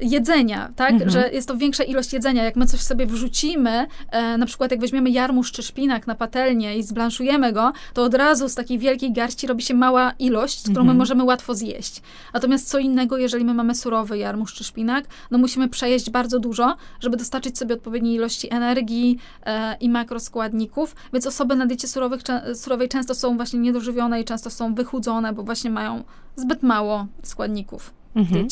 [0.00, 0.90] jedzenia, tak?
[0.92, 1.10] Mhm.
[1.10, 2.44] Że jest to większa ilość jedzenia.
[2.44, 6.78] Jak my coś sobie wrzucimy, e, na przykład jak weźmiemy jarmuż czy szpinak na patelnię
[6.78, 10.80] i zblanszujemy go, to od razu z takiej wielkiej garści robi się mała ilość, którą
[10.80, 10.86] mhm.
[10.86, 12.02] my możemy łatwo zjeść.
[12.34, 16.76] Natomiast co innego, jeżeli my mamy surowy jarmuż czy szpinak, no musimy przejeść bardzo dużo,
[17.00, 22.20] żeby dostarczyć sobie odpowiedniej ilości energii e, i makroskładników, więc osoby na diecie surowych,
[22.54, 26.04] surowej często są właśnie niedożywione i często są wychudzone, bo właśnie mają
[26.36, 28.48] zbyt mało składników mhm.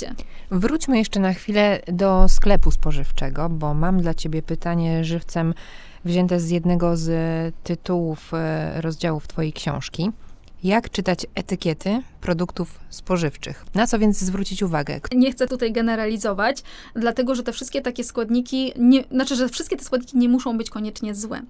[0.51, 5.55] Wróćmy jeszcze na chwilę do sklepu spożywczego, bo mam dla ciebie pytanie żywcem
[6.05, 7.11] wzięte z jednego z
[7.65, 10.11] tytułów e, rozdziałów twojej książki.
[10.65, 13.65] Jak czytać etykiety produktów spożywczych?
[13.75, 15.01] Na co więc zwrócić uwagę?
[15.15, 16.63] Nie chcę tutaj generalizować,
[16.95, 20.71] dlatego że te wszystkie takie składniki, nie, znaczy, że wszystkie te składniki nie muszą być
[20.71, 21.43] koniecznie złe.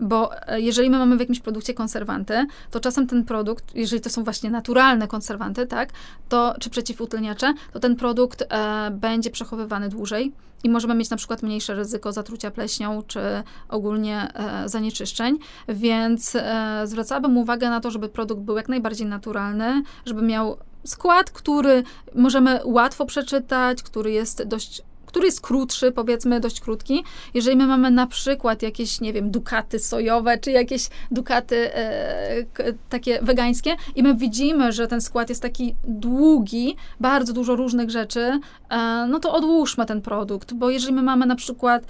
[0.00, 4.10] Bo e, jeżeli my mamy w jakimś produkcie konserwanty, to czasem ten produkt, jeżeli to
[4.10, 5.90] są właśnie naturalne konserwanty, tak,
[6.28, 10.32] to, czy przeciwutleniacze, to ten produkt e, będzie przechowywany dłużej
[10.64, 13.20] i możemy mieć na przykład mniejsze ryzyko zatrucia pleśnią czy
[13.68, 15.38] ogólnie e, zanieczyszczeń,
[15.68, 21.30] więc e, zwracałabym uwagę na to, żeby produkt był jak najbardziej naturalny, żeby miał skład,
[21.30, 21.82] który
[22.14, 24.82] możemy łatwo przeczytać, który jest dość
[25.12, 27.04] który jest krótszy, powiedzmy dość krótki.
[27.34, 32.44] Jeżeli my mamy na przykład jakieś, nie wiem, dukaty sojowe, czy jakieś dukaty e,
[32.88, 38.40] takie wegańskie i my widzimy, że ten skład jest taki długi, bardzo dużo różnych rzeczy,
[38.70, 41.86] e, no to odłóżmy ten produkt, bo jeżeli my mamy na przykład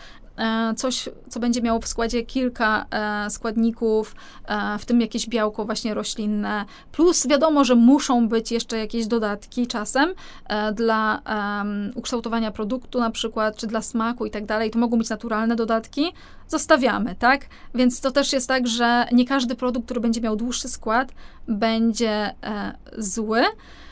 [0.77, 4.15] coś, co będzie miało w składzie kilka e, składników,
[4.47, 9.67] e, w tym jakieś białko właśnie roślinne, plus wiadomo, że muszą być jeszcze jakieś dodatki
[9.67, 10.15] czasem
[10.75, 11.23] dla
[11.95, 16.13] ukształtowania produktu na przykład, czy dla smaku i tak dalej, to mogą być naturalne dodatki,
[16.49, 17.47] zostawiamy, tak?
[17.75, 21.13] Więc to też jest tak, że nie każdy produkt, który będzie miał dłuższy skład,
[21.49, 22.35] będzie
[22.99, 23.43] zły.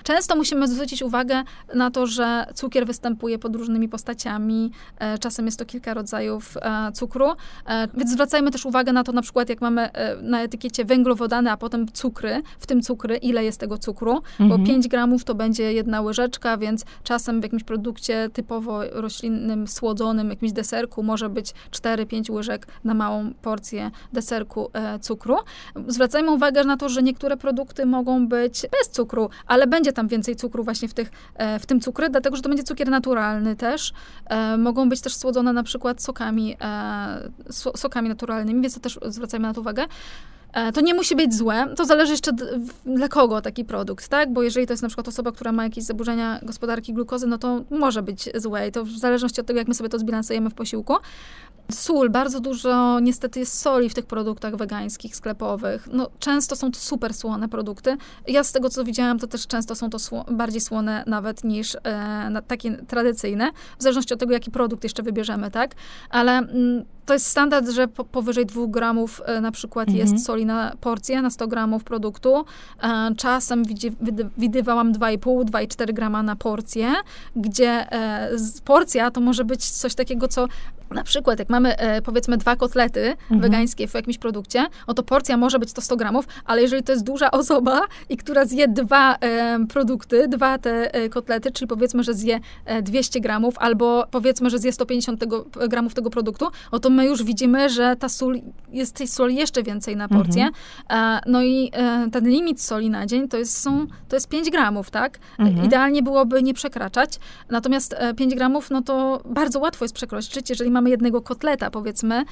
[0.03, 1.43] Często musimy zwrócić uwagę
[1.75, 6.93] na to, że cukier występuje pod różnymi postaciami, e, czasem jest to kilka rodzajów e,
[6.93, 7.27] cukru,
[7.67, 9.91] e, więc zwracajmy też uwagę na to, na przykład jak mamy
[10.23, 14.51] na etykiecie węglowodany, a potem cukry, w tym cukry, ile jest tego cukru, mhm.
[14.51, 20.31] bo 5 gramów to będzie jedna łyżeczka, więc czasem w jakimś produkcie typowo roślinnym, słodzonym,
[20.31, 24.71] jakimś deserku może być 4-5 łyżek na małą porcję deserku
[25.01, 25.37] cukru.
[25.87, 30.09] Zwracajmy uwagę na to, że niektóre produkty mogą być bez cukru, ale będzie będzie tam
[30.09, 33.57] więcej cukru właśnie w, tych, e, w tym cukry, dlatego że to będzie cukier naturalny
[33.57, 33.93] też.
[34.26, 37.30] E, mogą być też słodzone na przykład sokami, e,
[37.76, 39.86] sokami naturalnymi, więc to też zwracajmy na to uwagę.
[40.75, 42.33] To nie musi być złe, to zależy jeszcze
[42.87, 44.33] dla kogo taki produkt, tak?
[44.33, 47.65] Bo jeżeli to jest na przykład osoba, która ma jakieś zaburzenia gospodarki glukozy, no to
[47.71, 50.55] może być złe i to w zależności od tego, jak my sobie to zbilansujemy w
[50.55, 50.97] posiłku.
[51.71, 55.89] Sól, bardzo dużo niestety jest soli w tych produktach wegańskich, sklepowych.
[55.93, 57.97] No, często są to super słone produkty.
[58.27, 61.77] Ja z tego, co widziałam, to też często są to sło bardziej słone nawet niż
[61.85, 65.75] e, takie tradycyjne, w zależności od tego, jaki produkt jeszcze wybierzemy, tak?
[66.11, 70.07] Ale mm, to jest standard, że po, powyżej 2 gramów e, na przykład mhm.
[70.07, 72.45] jest soli na porcję, na 100 gramów produktu.
[72.83, 73.93] E, czasem widzi,
[74.39, 76.93] widywałam 2,5-2,4 grama na porcję,
[77.37, 78.31] gdzie e,
[78.65, 80.47] porcja to może być coś takiego, co
[80.91, 83.41] na przykład jak mamy e, powiedzmy dwa kotlety mhm.
[83.41, 86.93] wegańskie w jakimś produkcie, no to porcja może być to 100 gramów, ale jeżeli to
[86.93, 92.05] jest duża osoba i która zje dwa e, produkty, dwa te e, kotlety, czyli powiedzmy,
[92.05, 92.41] że zje
[92.82, 97.07] 200 e, gramów albo powiedzmy, że zje 150 tego, gramów tego produktu, no to my
[97.07, 98.41] już widzimy, że ta sól,
[98.72, 100.43] jest tej soli jeszcze więcej na porcję.
[100.43, 101.16] Mhm.
[101.16, 104.51] E, no i e, ten limit soli na dzień to jest, są, to jest 5
[104.51, 105.18] gramów, tak?
[105.38, 105.66] Mhm.
[105.66, 107.18] Idealnie byłoby nie przekraczać,
[107.51, 112.24] natomiast 5 gramów, no to bardzo łatwo jest przekroczyć, jeżeli mamy jednego kotleta, powiedzmy,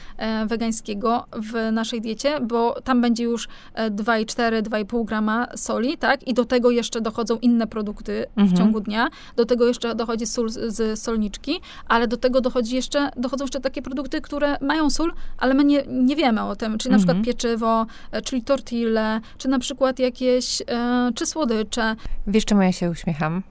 [0.46, 3.48] wegańskiego w naszej diecie, bo tam będzie już
[3.90, 6.28] 2,4, 2,5 grama soli, tak?
[6.28, 8.48] I do tego jeszcze dochodzą inne produkty mhm.
[8.48, 9.08] w ciągu dnia.
[9.36, 13.82] Do tego jeszcze dochodzi sól z, solniczki, ale do tego dochodzi jeszcze, dochodzą jeszcze takie
[13.82, 16.78] produkty, które mają sól, ale my nie, nie wiemy o tym.
[16.78, 17.24] Czyli na przykład mhm.
[17.24, 21.96] pieczywo, e, czyli tortille, czy na przykład jakieś, e, czy słodycze.
[22.26, 23.42] Wiesz, czemu ja się uśmiecham?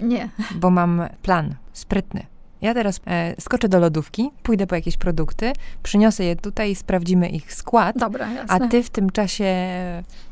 [0.00, 0.28] Nie.
[0.54, 2.31] Bo mam plan sprytny.
[2.62, 5.52] Ja teraz e, skoczę do lodówki, pójdę po jakieś produkty,
[5.82, 7.98] przyniosę je tutaj i sprawdzimy ich skład.
[7.98, 8.66] Dobra, jasne.
[8.66, 9.54] A ty w tym czasie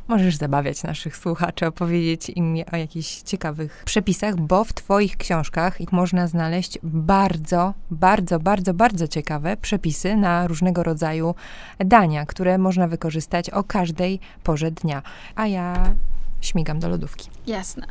[0.08, 6.26] możesz zabawiać naszych słuchaczy, opowiedzieć im o jakichś ciekawych przepisach, bo w twoich książkach można
[6.26, 11.34] znaleźć bardzo, bardzo, bardzo, bardzo ciekawe przepisy na różnego rodzaju
[11.78, 15.02] dania, które można wykorzystać o każdej porze dnia.
[15.36, 15.94] A ja
[16.40, 17.28] śmigam do lodówki.
[17.46, 17.86] Jasne.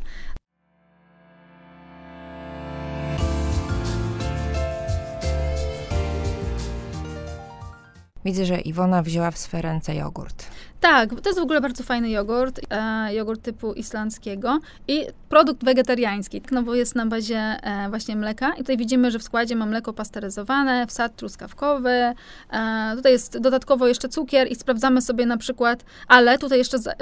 [8.26, 10.48] Widzę, że Iwona wzięła w swe ręce jogurt.
[10.80, 16.42] Tak, to jest w ogóle bardzo fajny jogurt, e, jogurt typu islandzkiego i produkt wegetariański,
[16.52, 19.66] no bo jest na bazie e, właśnie mleka i tutaj widzimy, że w składzie ma
[19.66, 22.16] mleko pasteryzowane, wsad truskawkowy, e,
[22.96, 26.94] tutaj jest dodatkowo jeszcze cukier i sprawdzamy sobie na przykład, ale tutaj jeszcze za,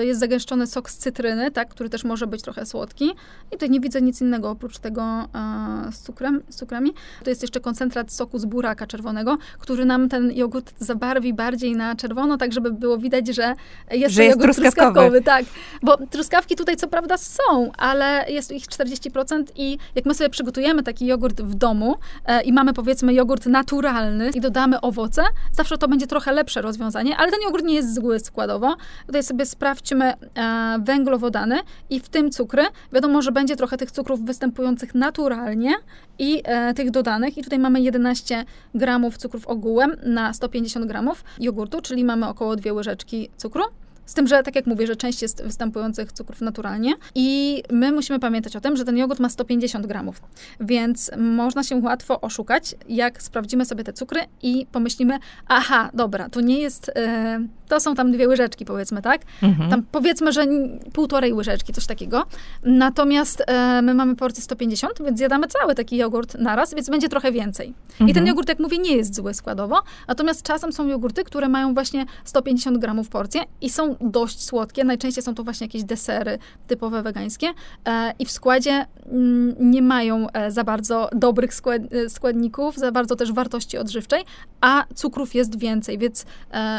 [0.00, 3.04] jest zagęszczony sok z cytryny, tak, który też może być trochę słodki
[3.48, 6.92] i tutaj nie widzę nic innego oprócz tego e, z, cukrem, z cukrami.
[7.24, 11.96] To jest jeszcze koncentrat soku z buraka czerwonego, który nam ten jogurt zabarwi bardziej na
[11.96, 13.54] czerwono, tak żeby było widać widać, że
[13.96, 14.72] jest, że jest truskawkowy.
[14.72, 15.22] truskawkowy.
[15.22, 15.44] Tak,
[15.82, 20.82] bo truskawki tutaj co prawda są, ale jest ich 40% i jak my sobie przygotujemy
[20.82, 21.96] taki jogurt w domu
[22.26, 27.16] e, i mamy powiedzmy jogurt naturalny i dodamy owoce, zawsze to będzie trochę lepsze rozwiązanie,
[27.16, 28.76] ale ten jogurt nie jest zły składowo.
[29.06, 31.60] Tutaj sobie sprawdźmy e, węglowodany
[31.90, 32.62] i w tym cukry.
[32.92, 35.74] Wiadomo, że będzie trochę tych cukrów występujących naturalnie
[36.18, 38.44] i e, tych dodanych i tutaj mamy 11
[38.74, 43.62] gramów cukrów ogółem na 150 gramów jogurtu, czyli mamy około dwie łyżeczki cukru.
[44.06, 48.18] Z tym, że tak jak mówię, że część jest występujących cukrów naturalnie i my musimy
[48.18, 50.22] pamiętać o tym, że ten jogurt ma 150 gramów,
[50.60, 56.40] więc można się łatwo oszukać, jak sprawdzimy sobie te cukry i pomyślimy, aha, dobra, to
[56.40, 57.40] nie jest, e,
[57.72, 59.20] to są tam dwie łyżeczki powiedzmy, tak?
[59.42, 59.70] Mhm.
[59.70, 60.46] Tam powiedzmy, że
[60.92, 62.22] półtorej łyżeczki, coś takiego.
[62.62, 67.32] Natomiast e, my mamy porcję 150, więc zjadamy cały taki jogurt naraz, więc będzie trochę
[67.32, 67.66] więcej.
[67.66, 68.10] Mhm.
[68.10, 68.26] I ten mhm.
[68.26, 72.78] jogurt, jak mówię, nie jest zły składowo, natomiast czasem są jogurty, które mają właśnie 150
[72.78, 74.84] gramów porcję i są dość słodkie.
[74.84, 77.46] Najczęściej są to właśnie jakieś desery typowe wegańskie
[77.86, 83.16] e, i w składzie mm, nie mają e, za bardzo dobrych e, składników, za bardzo
[83.16, 84.24] też wartości odżywczej,
[84.60, 86.26] a cukrów jest więcej, więc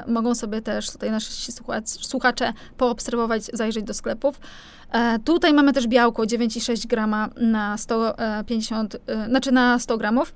[0.07, 1.51] mogą sobie też tutaj nasi
[1.86, 4.39] słuchacze poobserwować, zajrzeć do sklepów.
[5.25, 10.34] Tutaj mamy też białko 9,6 grama na 150, znaczy na 100 gramów.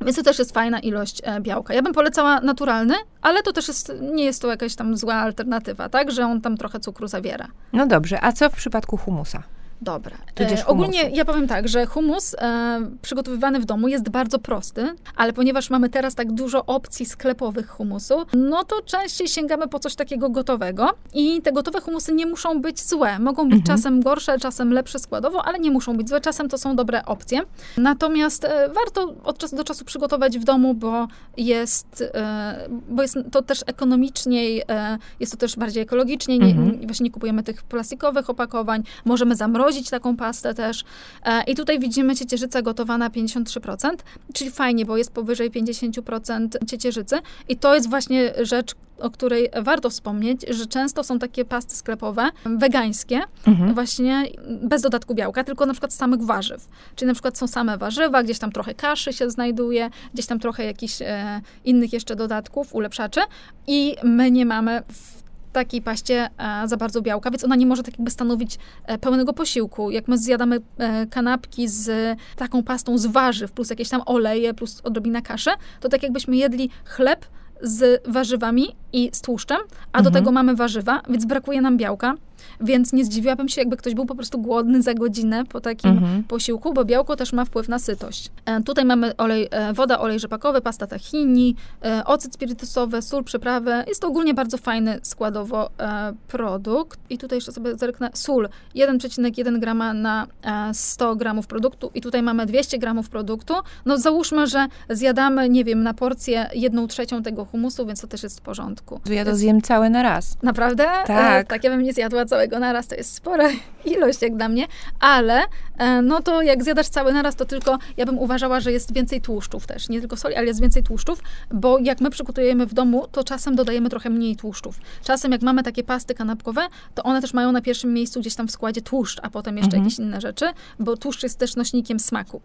[0.00, 1.74] Więc to też jest fajna ilość e, białka.
[1.74, 5.88] Ja bym polecała naturalny, ale to też jest, nie jest to jakaś tam zła alternatywa,
[5.88, 6.10] tak?
[6.10, 7.46] Że on tam trochę cukru zawiera.
[7.72, 9.42] No dobrze, a co w przypadku humusa?
[9.82, 10.16] Dobra.
[10.40, 15.32] E, ogólnie ja powiem tak, że humus e, przygotowywany w domu jest bardzo prosty, ale
[15.32, 20.30] ponieważ mamy teraz tak dużo opcji sklepowych humusu, no to częściej sięgamy po coś takiego
[20.30, 23.18] gotowego i te gotowe humusy nie muszą być złe.
[23.18, 23.76] Mogą być mhm.
[23.76, 26.20] czasem gorsze, czasem lepsze składowo, ale nie muszą być złe.
[26.20, 27.40] Czasem to są dobre opcje.
[27.76, 33.16] Natomiast e, warto od czasu do czasu przygotować w domu, bo jest, e, bo jest
[33.30, 36.38] to też ekonomiczniej, e, jest to też bardziej ekologicznie.
[36.38, 36.86] Nie, mhm.
[36.86, 38.82] Właśnie nie kupujemy tych plastikowych opakowań.
[39.04, 40.84] Możemy zamrozić zamrozić taką pastę też.
[41.24, 43.90] E, I tutaj widzimy ciecierzyca gotowana 53%,
[44.32, 47.16] czyli fajnie, bo jest powyżej 50% ciecierzycy.
[47.48, 52.30] I to jest właśnie rzecz, o której warto wspomnieć, że często są takie pasty sklepowe
[52.44, 53.74] wegańskie, mhm.
[53.74, 54.24] właśnie
[54.62, 56.68] bez dodatku białka, tylko na przykład samych warzyw.
[56.96, 60.64] Czyli na przykład są same warzywa, gdzieś tam trochę kaszy się znajduje, gdzieś tam trochę
[60.64, 63.20] jakichś e, innych jeszcze dodatków, ulepszaczy
[63.66, 67.82] i my nie mamy w takiej paście e, za bardzo białka, więc ona nie może
[67.82, 69.90] tak jakby stanowić e, pełnego posiłku.
[69.90, 74.80] Jak my zjadamy e, kanapki z taką pastą z warzyw, plus jakieś tam oleje, plus
[74.84, 77.26] odrobina kaszy, to tak jakbyśmy jedli chleb
[77.62, 79.58] z warzywami i z tłuszczem,
[79.92, 80.04] a mhm.
[80.04, 82.14] do tego mamy warzywa, więc brakuje nam białka.
[82.60, 86.24] Więc nie zdziwiłabym się, jakby ktoś był po prostu głodny za godzinę po takim Mhm.
[86.24, 88.30] posiłku, bo białko też ma wpływ na sytość.
[88.46, 93.84] E, tutaj mamy olej, e, woda, olej rzepakowy, pasta tahini, e, ocet spirytusowy, sól, przyprawy.
[93.88, 96.98] Jest to ogólnie bardzo fajny składowo e, produkt.
[97.10, 98.10] I tutaj jeszcze sobie zerknę.
[98.14, 103.54] Sól 1,1 grama na e, 100 gramów produktu i tutaj mamy 200 gramów produktu.
[103.86, 108.22] No załóżmy, że zjadamy, nie wiem, na porcję jedną trzecią tego humusu, więc to też
[108.22, 109.00] jest w porządku.
[109.10, 110.36] Ja to zjem całe na raz.
[110.42, 110.84] Naprawdę?
[111.06, 111.44] Tak.
[111.44, 113.48] E, tak, ja bym nie zjadła całego naraz, to jest spora
[113.84, 114.66] ilość jak dla mnie,
[115.00, 115.42] ale
[115.78, 119.20] e, no to jak zjadasz cały naraz, to tylko ja bym uważała, że jest więcej
[119.20, 123.06] tłuszczów też, nie tylko soli, ale jest więcej tłuszczów, bo jak my przygotujemy w domu,
[123.12, 124.80] to czasem dodajemy trochę mniej tłuszczów.
[125.04, 128.48] Czasem jak mamy takie pasty kanapkowe, to one też mają na pierwszym miejscu gdzieś tam
[128.48, 129.84] w składzie tłuszcz, a potem jeszcze Mhm.
[129.84, 130.46] jakieś inne rzeczy,
[130.78, 132.40] bo tłuszcz jest też nośnikiem smaku.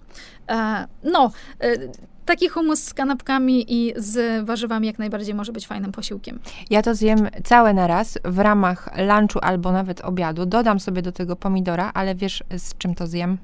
[0.50, 1.74] E, no, e,
[2.26, 6.40] taki humus z kanapkami i z warzywami jak najbardziej może być fajnym posiłkiem.
[6.70, 10.46] Ja to zjem całe na raz w ramach lunchu albo nawet obiadu.
[10.46, 13.38] Dodam sobie do tego pomidora, ale wiesz z czym to zjem?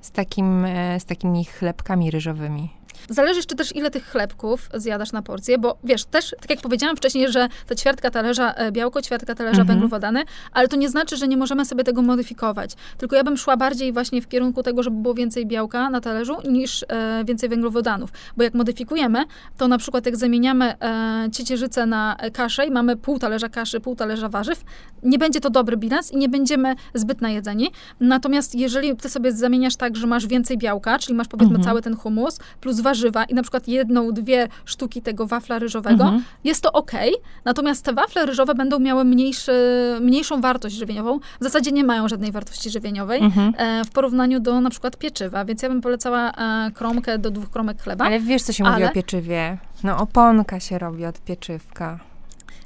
[0.00, 2.70] Z, takim, e, z takimi chlebkami ryżowymi.
[3.08, 6.96] Zależy jeszcze też, ile tych chlebków zjadasz na porcję, bo wiesz, też, tak jak powiedziałam
[6.96, 9.66] wcześniej, że ta ćwiartka talerza e, białko, ćwiartka talerza Mhm.
[9.68, 10.22] węglowodany,
[10.52, 12.70] ale to nie znaczy, że nie możemy sobie tego modyfikować.
[12.98, 16.36] Tylko ja bym szła bardziej właśnie w kierunku tego, żeby było więcej białka na talerzu
[16.50, 18.10] niż e, więcej węglowodanów.
[18.36, 19.24] Bo jak modyfikujemy,
[19.58, 23.96] to na przykład jak zamieniamy e, ciecierzycę na kaszę i mamy pół talerza kaszy, pół
[23.96, 24.64] talerza warzyw,
[25.02, 27.70] nie będzie to dobry bilans i nie będziemy zbyt najedzeni.
[28.00, 31.64] Natomiast jeżeli ty sobie zamieniasz tak, że masz więcej białka, czyli masz powiedzmy Mhm.
[31.64, 36.24] cały ten humus, plus warzywa i na przykład jedną, dwie sztuki tego wafla ryżowego, Mhm.
[36.44, 36.92] jest to ok.
[37.44, 39.52] Natomiast te wafle ryżowe będą miały mniejszy,
[40.00, 41.18] mniejszą wartość żywieniową.
[41.40, 43.52] W zasadzie nie mają żadnej wartości żywieniowej Mhm.
[43.58, 47.50] e, w porównaniu do na przykład pieczywa, więc ja bym polecała e, kromkę do dwóch
[47.50, 48.04] kromek chleba.
[48.04, 49.58] Ale wiesz, co się mówi Ale- o pieczywie?
[49.84, 51.98] No oponka się robi od pieczywka.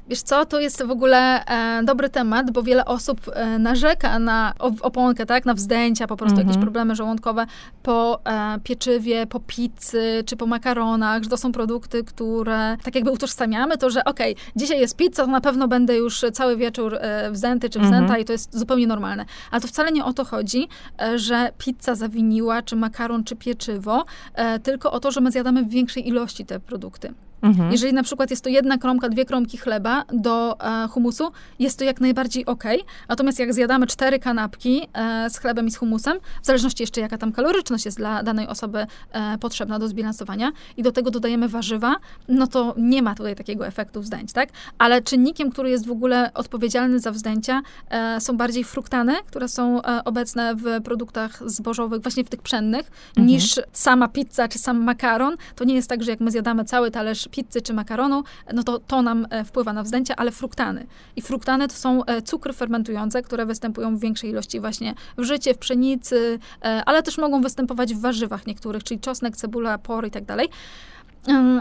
[0.09, 4.53] Wiesz co, to jest w ogóle e, dobry temat, bo wiele osób e, narzeka na
[4.59, 6.47] op- oponkę, tak, na wzdęcia, po prostu Mhm.
[6.47, 7.45] jakieś problemy żołądkowe
[7.83, 13.11] po e, pieczywie, po pizzy czy po makaronach, że to są produkty, które tak jakby
[13.11, 17.31] utożsamiamy to, że okej, dzisiaj jest pizza, to na pewno będę już cały wieczór e,
[17.31, 18.21] wzdęty czy wzdęta Mhm.
[18.21, 19.25] i to jest zupełnie normalne.
[19.51, 20.67] Ale to wcale nie o to chodzi,
[21.01, 25.63] e, że pizza zawiniła, czy makaron, czy pieczywo, e, tylko o to, że my zjadamy
[25.63, 27.13] w większej ilości te produkty.
[27.41, 27.71] Mhm.
[27.71, 31.83] Jeżeli na przykład jest to jedna kromka, dwie kromki chleba do e, humusu, jest to
[31.85, 32.63] jak najbardziej ok.
[33.09, 37.17] Natomiast jak zjadamy cztery kanapki e, z chlebem i z humusem, w zależności jeszcze jaka
[37.17, 41.95] tam kaloryczność jest dla danej osoby e, potrzebna do zbilansowania i do tego dodajemy warzywa,
[42.27, 44.49] no to nie ma tutaj takiego efektu wzdęć, tak?
[44.77, 49.81] Ale czynnikiem, który jest w ogóle odpowiedzialny za wzdęcia, e, są bardziej fruktany, które są
[49.81, 53.27] e, obecne w produktach zbożowych, właśnie w tych pszennych, Mhm.
[53.27, 55.35] niż sama pizza czy sam makaron.
[55.55, 58.23] To nie jest tak, że jak my zjadamy cały talerz pizzy czy makaronu,
[58.53, 60.87] no to to nam e, wpływa na wzdęcia, ale fruktany.
[61.15, 65.53] I fruktany to są e, cukry fermentujące, które występują w większej ilości właśnie w życie,
[65.53, 70.11] w pszenicy, e, ale też mogą występować w warzywach niektórych, czyli czosnek, cebula, por i
[70.11, 70.49] tak dalej.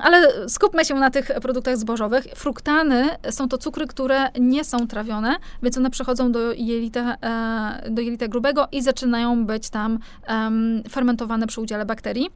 [0.02, 2.24] Ale skupmy się na tych produktach zbożowych.
[2.24, 8.02] Fruktany są to cukry, które nie są trawione, więc one przechodzą do jelita, e, do
[8.02, 9.98] jelita grubego i zaczynają być tam
[10.90, 12.30] fermentowane przy udziale bakterii.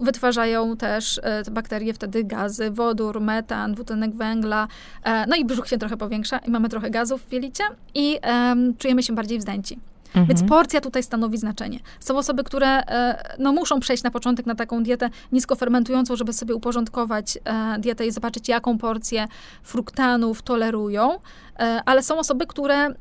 [0.00, 4.68] Wytwarzają też e, te bakterie wtedy gazy, wodór, metan, dwutlenek węgla,
[5.04, 7.64] e, no i brzuch się trochę powiększa i mamy trochę gazów w jelicie
[7.94, 9.78] i em, czujemy się bardziej wzdęci.
[10.14, 10.26] Mhm.
[10.26, 11.78] Więc porcja tutaj stanowi znaczenie.
[12.00, 16.54] Są osoby, które e, no, muszą przejść na początek na taką dietę niskofermentującą, żeby sobie
[16.54, 19.28] uporządkować e, dietę i zobaczyć, jaką porcję
[19.62, 21.18] fruktanów tolerują.
[21.58, 22.94] E, ale są osoby, które e,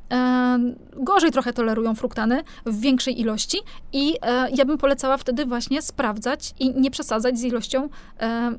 [0.95, 3.57] gorzej trochę tolerują fruktany w większej ilości
[3.93, 7.89] i e, ja bym polecała wtedy właśnie sprawdzać i nie przesadzać z ilością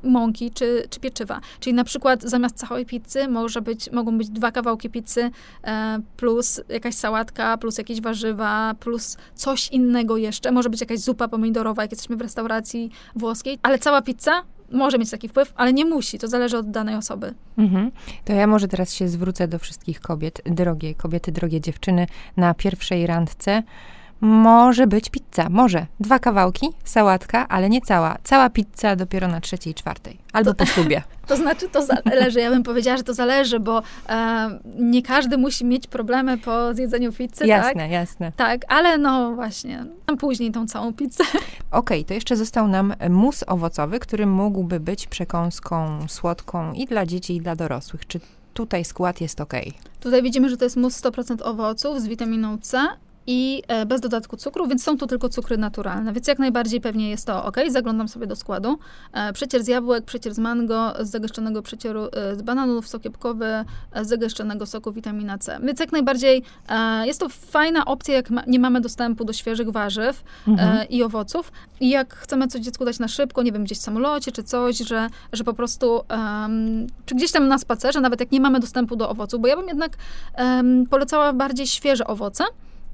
[0.03, 1.41] mąki czy, czy pieczywa.
[1.59, 5.31] Czyli na przykład zamiast całej pizzy może być, mogą być dwa kawałki pizzy
[6.17, 10.51] plus jakaś sałatka, plus jakieś warzywa, plus coś innego jeszcze.
[10.51, 15.11] Może być jakaś zupa pomidorowa, jak jesteśmy w restauracji włoskiej, ale cała pizza może mieć
[15.11, 16.19] taki wpływ, ale nie musi.
[16.19, 17.33] To zależy od danej osoby.
[17.57, 17.91] Mhm.
[18.25, 22.07] To ja może teraz się zwrócę do wszystkich kobiet, drogie kobiety, drogie dziewczyny,
[22.37, 23.63] na pierwszej randce.
[24.25, 25.85] Może być pizza, może.
[25.99, 28.17] Dwa kawałki, sałatka, ale nie cała.
[28.23, 30.17] Cała pizza dopiero na trzeciej, czwartej.
[30.33, 31.01] Albo po ślubie.
[31.27, 32.39] To znaczy, to zależy.
[32.39, 37.13] Ja bym powiedziała, że to zależy, bo e, nie każdy musi mieć problemy po zjedzeniu
[37.13, 37.47] pizzy, tak?
[37.47, 38.31] Jasne, jasne.
[38.35, 41.23] Tak, ale no właśnie, tam później tą całą pizzę.
[41.71, 47.35] Okej, to jeszcze został nam mus owocowy, który mógłby być przekąską słodką i dla dzieci,
[47.35, 48.07] i dla dorosłych.
[48.07, 48.19] Czy
[48.53, 49.53] tutaj skład jest ok?
[49.99, 52.87] Tutaj widzimy, że to jest mus 100% owoców z witaminą C
[53.27, 56.13] i e, bez dodatku cukru, więc są to tylko cukry naturalne.
[56.13, 57.57] Więc jak najbardziej pewnie jest to ok.
[57.69, 58.79] Zaglądam sobie do składu.
[59.13, 63.45] E, przecier z jabłek, przecier z mango, z zagęszczonego przecieru e, z bananów, sok jabłkowy,
[64.01, 65.59] z zagęszczonego soku witamina C.
[65.63, 66.43] Więc jak najbardziej
[67.03, 70.89] jest to fajna opcja, jak ma, nie mamy dostępu do świeżych warzyw mhm.
[70.89, 71.51] i owoców.
[71.79, 74.77] I jak chcemy coś dziecku dać na szybko, nie wiem, gdzieś w samolocie czy coś,
[74.77, 78.95] że, że po prostu, um, czy gdzieś tam na spacerze, nawet jak nie mamy dostępu
[78.95, 79.97] do owoców, bo ja bym jednak
[80.37, 82.43] um, polecała bardziej świeże owoce,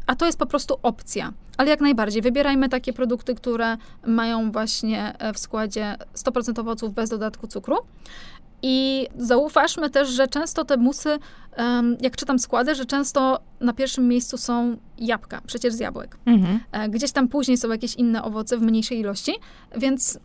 [0.07, 1.33] a to jest po prostu opcja.
[1.57, 7.09] Ale jak najbardziej, wybierajmy takie produkty, które mają właśnie e, w składzie 100% owoców bez
[7.09, 7.77] dodatku cukru.
[8.61, 11.19] I zaufaszmy też, że często te musy,
[12.01, 16.17] jak czytam składy, że często na pierwszym miejscu są jabłka, przecież z jabłek.
[16.25, 16.59] Mhm.
[16.71, 19.31] E, gdzieś tam później są jakieś inne owoce w mniejszej ilości,
[19.77, 20.19] więc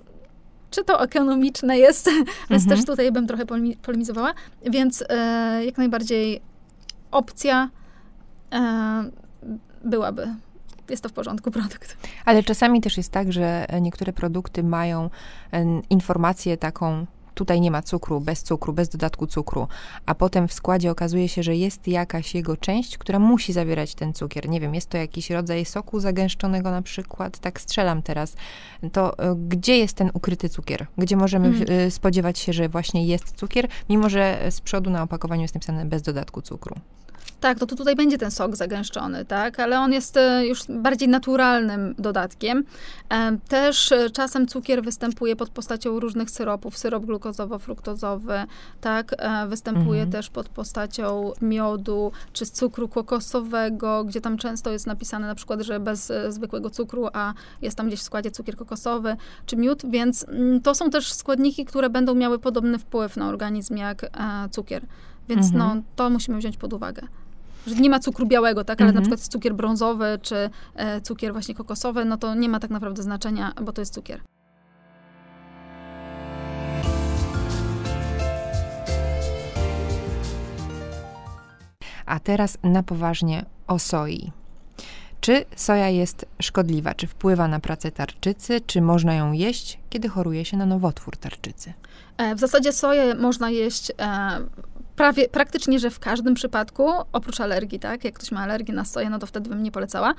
[0.71, 2.11] czy to ekonomiczne jest,
[2.51, 2.77] więc mhm.
[2.77, 3.45] też tutaj bym trochę
[3.83, 6.41] polemizowała, więc e, jak najbardziej
[7.11, 7.71] opcja
[9.87, 10.29] byłaby
[10.91, 11.97] jest to w porządku produkt.
[12.25, 15.11] Ale czasami też jest tak, że niektóre produkty mają
[15.91, 19.69] informację taką, tutaj nie ma cukru, bez cukru, bez dodatku cukru,
[20.07, 24.13] a potem w składzie okazuje się, że jest jakaś jego część, która musi zawierać ten
[24.13, 24.49] cukier.
[24.49, 28.37] Nie wiem, jest to jakiś rodzaj soku zagęszczonego na przykład, tak strzelam teraz.
[28.93, 30.87] To e, gdzie jest ten ukryty cukier?
[30.99, 31.91] Gdzie możemy hmm.
[31.91, 36.03] spodziewać się, że właśnie jest cukier, mimo że z przodu na opakowaniu jest napisane bez
[36.03, 36.77] dodatku cukru?
[37.41, 41.09] Tak, to, to tutaj będzie ten sok zagęszczony, tak, ale on jest e, już bardziej
[41.09, 42.65] naturalnym dodatkiem.
[43.09, 48.47] E, też e, czasem cukier występuje pod postacią różnych syropów, syrop glukozowo-fruktozowy,
[48.81, 49.15] tak,
[49.49, 50.11] występuje mhm.
[50.11, 55.61] też pod postacią miodu czy z cukru kokosowego, gdzie tam często jest napisane na przykład,
[55.61, 59.17] że bez zwykłego cukru, a jest tam gdzieś w składzie cukier kokosowy
[59.47, 63.77] czy miód, więc mm, to są też składniki, które będą miały podobny wpływ na organizm
[63.77, 64.11] jak
[64.51, 64.87] cukier.
[65.29, 65.79] Więc no, mhm.
[65.79, 67.07] no, to musimy wziąć pod uwagę
[67.67, 68.95] że nie ma cukru białego, tak, ale mhm.
[68.95, 72.71] na przykład jest cukier brązowy, czy e, cukier właśnie kokosowy, no to nie ma tak
[72.71, 74.21] naprawdę znaczenia, bo to jest cukier.
[82.07, 84.33] A teraz na poważnie o soi.
[85.21, 86.95] Czy soja jest szkodliwa?
[86.95, 88.61] Czy wpływa na pracę tarczycy?
[88.67, 91.73] Czy można ją jeść, kiedy choruje się na nowotwór tarczycy?
[92.17, 93.95] E, w zasadzie soję można jeść e,
[94.97, 98.05] prawie, praktycznie, że w każdym przypadku, oprócz alergii, tak?
[98.05, 100.15] Jak ktoś ma alergię na soję, no to wtedy bym nie polecała.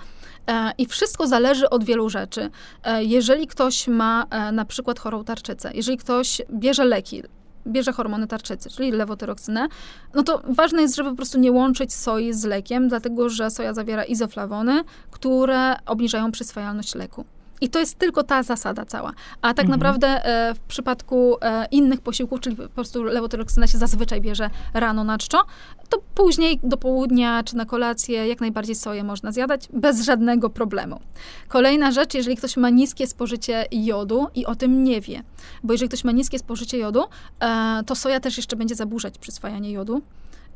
[0.47, 2.49] E, I wszystko zależy od wielu rzeczy.
[2.83, 7.23] E, jeżeli ktoś ma e, na przykład chorą tarczycę, jeżeli ktoś bierze leki,
[7.67, 9.67] bierze hormony tarczycy, czyli lewotyroksynę,
[10.13, 13.73] no to ważne jest, żeby po prostu nie łączyć soi z lekiem, dlatego że soja
[13.73, 17.25] zawiera izoflawony, które obniżają przyswajalność leku.
[17.61, 19.13] I to jest tylko ta zasada cała.
[19.41, 19.79] A tak mhm.
[19.79, 25.03] naprawdę e, w przypadku e, innych posiłków, czyli po prostu lewotyroksyna się zazwyczaj bierze rano
[25.03, 25.45] na czczo,
[25.89, 30.99] to później do południa czy na kolację jak najbardziej soję można zjadać bez żadnego problemu.
[31.47, 35.23] Kolejna rzecz, jeżeli ktoś ma niskie spożycie jodu i o tym nie wie,
[35.63, 37.03] bo jeżeli ktoś ma niskie spożycie jodu,
[37.39, 40.01] e, to soja też jeszcze będzie zaburzać przyswajanie jodu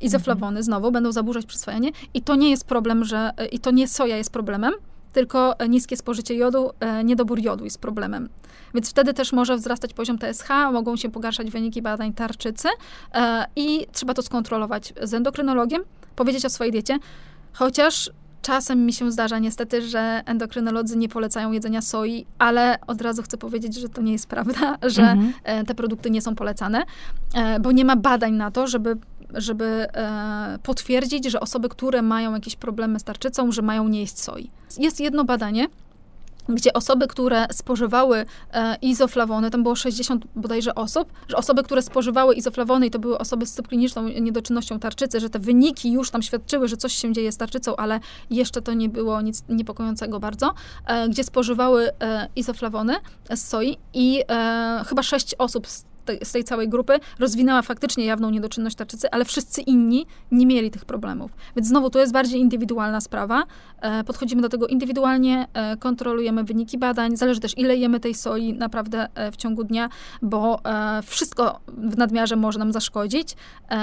[0.01, 0.63] izoflawony mhm.
[0.63, 4.31] znowu będą zaburzać przyswajanie i to nie jest problem, że i to nie soja jest
[4.31, 4.73] problemem,
[5.11, 8.29] tylko niskie spożycie jodu, e, niedobór jodu jest problemem.
[8.73, 12.67] Więc wtedy też może wzrastać poziom TSH, mogą się pogarszać wyniki badań tarczycy
[13.13, 15.83] e, i trzeba to skontrolować z endokrynologiem,
[16.15, 16.99] powiedzieć o swojej diecie,
[17.53, 23.23] chociaż Czasem mi się zdarza niestety, że endokrynolodzy nie polecają jedzenia soi, ale od razu
[23.23, 25.33] chcę powiedzieć, że to nie jest prawda, że mhm.
[25.43, 26.83] E, te produkty nie są polecane,
[27.61, 28.97] bo nie ma badań na to, żeby
[29.33, 34.19] żeby e, potwierdzić, że osoby, które mają jakieś problemy z tarczycą, że mają nie jeść
[34.19, 34.49] soi.
[34.77, 35.67] Jest jedno badanie,
[36.49, 42.35] gdzie osoby, które spożywały e, izoflawony, tam było 60 bodajże osób, że osoby, które spożywały
[42.35, 46.67] izoflawony i to były osoby z subkliniczną niedoczynnością tarczycy, że te wyniki już tam świadczyły,
[46.67, 50.53] że coś się dzieje z tarczycą, ale jeszcze to nie było nic niepokojącego bardzo,
[50.85, 52.95] e, gdzie spożywały e, izoflawony
[53.35, 55.90] z soi i e, chyba 6 osób z
[56.23, 60.85] z tej całej grupy rozwinęła faktycznie jawną niedoczynność tarczycy, ale wszyscy inni nie mieli tych
[60.85, 61.31] problemów.
[61.55, 63.43] Więc znowu to jest bardziej indywidualna sprawa.
[63.81, 68.53] E, podchodzimy do tego indywidualnie, e, kontrolujemy wyniki badań, zależy też ile jemy tej soi
[68.53, 69.89] naprawdę e, w ciągu dnia,
[70.21, 70.59] bo
[71.03, 73.35] wszystko w nadmiarze może nam zaszkodzić,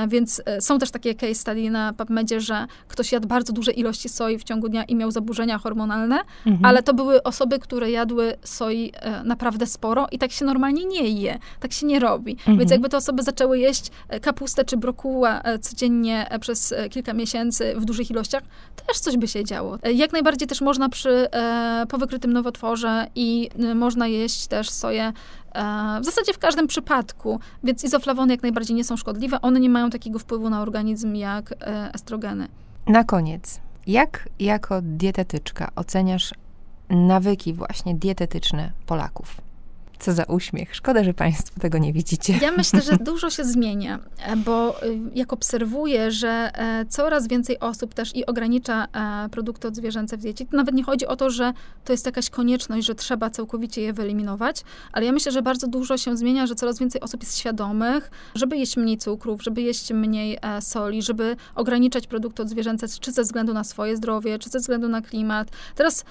[0.09, 4.39] więc są też takie case study na PubMedzie, że ktoś jadł bardzo duże ilości soi
[4.39, 6.65] w ciągu dnia i miał zaburzenia hormonalne, mhm.
[6.65, 8.93] ale to były osoby, które jadły soi
[9.25, 12.33] naprawdę sporo i tak się normalnie nie je, tak się nie robi robi.
[12.33, 12.59] Mhm.
[12.59, 17.13] Więc jakby te osoby zaczęły jeść e, kapustę czy brokuła e, codziennie e, przez kilka
[17.13, 18.43] miesięcy w dużych ilościach,
[18.87, 19.79] też coś by się działo.
[19.95, 21.29] Jak najbardziej też można przy
[21.89, 25.13] powykrytym nowotworze i można jeść też soję
[26.01, 29.41] w zasadzie w każdym przypadku, więc izoflawony jak najbardziej nie są szkodliwe.
[29.41, 31.55] One nie mają takiego wpływu na organizm jak
[31.95, 32.49] estrogeny.
[32.87, 36.35] Na koniec, Jak jako dietetyczka oceniasz
[36.91, 39.48] nawyki właśnie dietetyczne Polaków?
[39.99, 40.75] Co za uśmiech.
[40.75, 42.39] Szkoda, że Państwo tego nie widzicie.
[42.43, 47.59] Ja myślę, że dużo się zmienia, e, bo y, jak obserwuję, że e, coraz więcej
[47.61, 48.87] osób też i ogranicza
[49.25, 51.53] e, produkty odzwierzęce w diecie, to nawet nie chodzi o to, że
[51.85, 55.99] to jest jakaś konieczność, że trzeba całkowicie je wyeliminować, ale ja myślę, że bardzo dużo
[55.99, 60.39] się zmienia, że coraz więcej osób jest świadomych, żeby jeść mniej cukrów, żeby jeść mniej
[60.61, 65.03] soli, żeby ograniczać produkty odzwierzęce, czy ze względu na swoje zdrowie, czy ze względu na
[65.03, 65.49] klimat.
[65.75, 66.05] Teraz,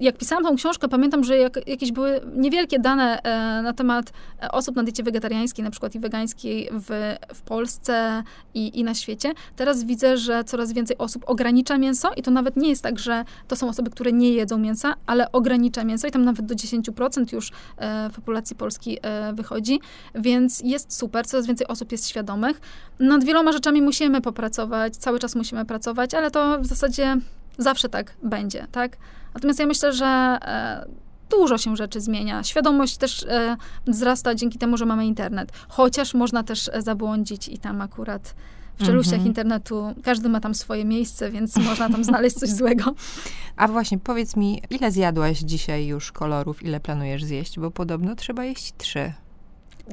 [0.00, 3.20] jak pisałam tą książkę, pamiętam, że jak, jakieś były niewielkie dane
[3.62, 4.12] na temat
[4.50, 8.22] osób na diecie wegetariańskiej, na przykład i wegańskiej w, w Polsce
[8.54, 9.32] i, i na świecie.
[9.56, 13.24] Teraz widzę, że coraz więcej osób ogranicza mięso i to nawet nie jest tak, że
[13.48, 17.34] to są osoby, które nie jedzą mięsa, ale ogranicza mięso i tam nawet do 10%
[17.34, 19.80] już e, populacji Polski e, wychodzi,
[20.14, 22.60] więc jest super, coraz więcej osób jest świadomych.
[22.98, 27.16] Nad wieloma rzeczami musimy popracować, cały czas musimy pracować, ale to w zasadzie
[27.58, 28.96] zawsze tak będzie, tak?
[29.34, 30.86] Natomiast ja myślę, że e,
[31.30, 32.42] dużo się rzeczy zmienia.
[32.42, 33.56] Świadomość też e,
[33.86, 35.52] wzrasta dzięki temu, że mamy internet.
[35.68, 38.34] Chociaż można też e, zabłądzić i tam akurat
[38.78, 39.28] w czeluściach mm -hmm.
[39.28, 42.94] internetu każdy ma tam swoje miejsce, więc można tam znaleźć coś złego.
[43.56, 47.58] A właśnie, powiedz mi, ile zjadłaś dzisiaj już kolorów, ile planujesz zjeść?
[47.58, 49.12] Bo podobno trzeba jeść trzy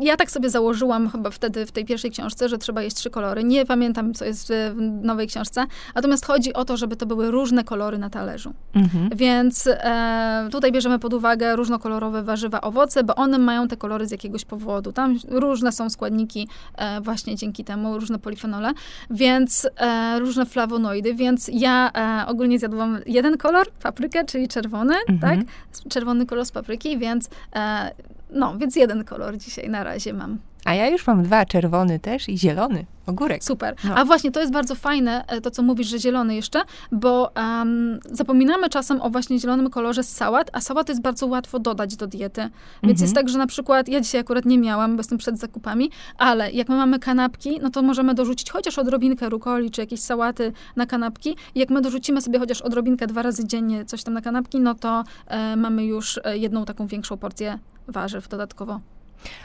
[0.02, 3.44] ja tak sobie założyłam chyba wtedy w tej pierwszej książce, że trzeba jeść trzy kolory.
[3.44, 5.66] Nie pamiętam, co jest w nowej książce.
[5.96, 8.54] Natomiast chodzi o to, żeby to były różne kolory na talerzu.
[8.74, 9.10] Mhm.
[9.16, 14.12] Więc e, tutaj bierzemy pod uwagę różnokolorowe warzywa, owoce, bo one mają te kolory z
[14.12, 14.92] jakiegoś powodu.
[14.92, 18.74] Tam różne są składniki e, właśnie dzięki temu, różne polifenole,
[19.10, 25.20] więc e, różne flawonoidy, więc ja e, ogólnie zjadłam jeden kolor, paprykę, czyli czerwony, mhm.
[25.20, 25.48] tak?
[25.90, 27.92] Czerwony kolor z papryki, więc e,
[28.34, 30.38] no, więc jeden kolor dzisiaj na razie mam.
[30.66, 33.44] A ja już mam dwa, czerwony też i zielony, ogórek.
[33.44, 33.76] Super.
[33.84, 33.96] No.
[33.96, 36.62] A właśnie, to jest bardzo fajne, e, to co mówisz, że zielony jeszcze,
[36.92, 41.60] bo um, zapominamy czasem o właśnie zielonym kolorze z sałat, a sałat jest bardzo łatwo
[41.60, 42.42] dodać do diety.
[42.84, 43.02] Więc mhm.
[43.02, 46.52] jest tak, że na przykład, ja dzisiaj akurat nie miałam, bo jestem przed zakupami, ale
[46.52, 50.86] jak my mamy kanapki, no to możemy dorzucić chociaż odrobinkę rukoli, czy jakieś sałaty na
[50.86, 51.36] kanapki.
[51.56, 54.76] I jak my dorzucimy sobie chociaż odrobinkę dwa razy dziennie coś tam na kanapki, no
[54.76, 58.80] to e, mamy już e, jedną taką większą porcję warzyw dodatkowo.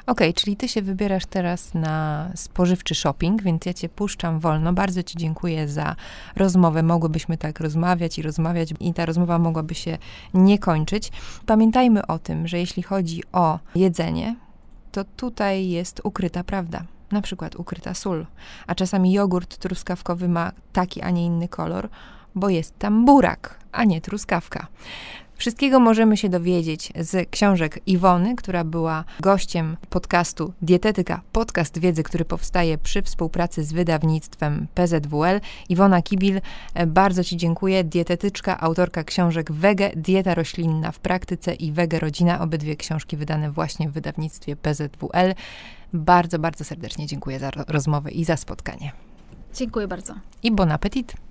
[0.06, 4.72] Okay, czyli ty się wybierasz teraz na spożywczy shopping, więc ja cię puszczam wolno.
[4.72, 5.96] Bardzo ci dziękuję za
[6.36, 6.82] rozmowę.
[6.82, 9.98] Mogłybyśmy tak rozmawiać i rozmawiać i ta rozmowa mogłaby się
[10.34, 11.12] nie kończyć.
[11.46, 14.36] Pamiętajmy o tym, że jeśli chodzi o jedzenie,
[14.92, 16.84] to tutaj jest ukryta prawda.
[17.10, 18.26] Na przykład ukryta sól,
[18.66, 21.88] a czasami jogurt truskawkowy ma taki, a nie inny kolor,
[22.34, 24.66] bo jest tam burak, a nie truskawka.
[25.38, 32.24] Wszystkiego możemy się dowiedzieć z książek Iwony, która była gościem podcastu Dietetyka, podcast wiedzy, który
[32.24, 35.40] powstaje przy współpracy z wydawnictwem PZWL.
[35.68, 36.40] Iwona Kibil,
[36.74, 37.84] e, bardzo Ci dziękuję.
[37.84, 42.40] Dietetyczka, autorka książek Wege, Dieta roślinna w praktyce i Wege Rodzina.
[42.40, 45.34] Obydwie książki wydane właśnie w wydawnictwie PZWL.
[45.92, 48.92] Bardzo, bardzo serdecznie dziękuję za rozmowę i za spotkanie.
[49.54, 50.14] Dziękuję bardzo.
[50.42, 51.27] I bon appetit.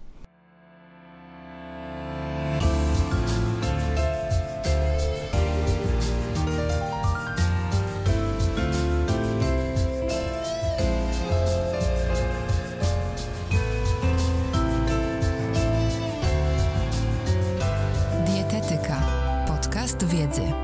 [20.04, 20.57] Wiedzy.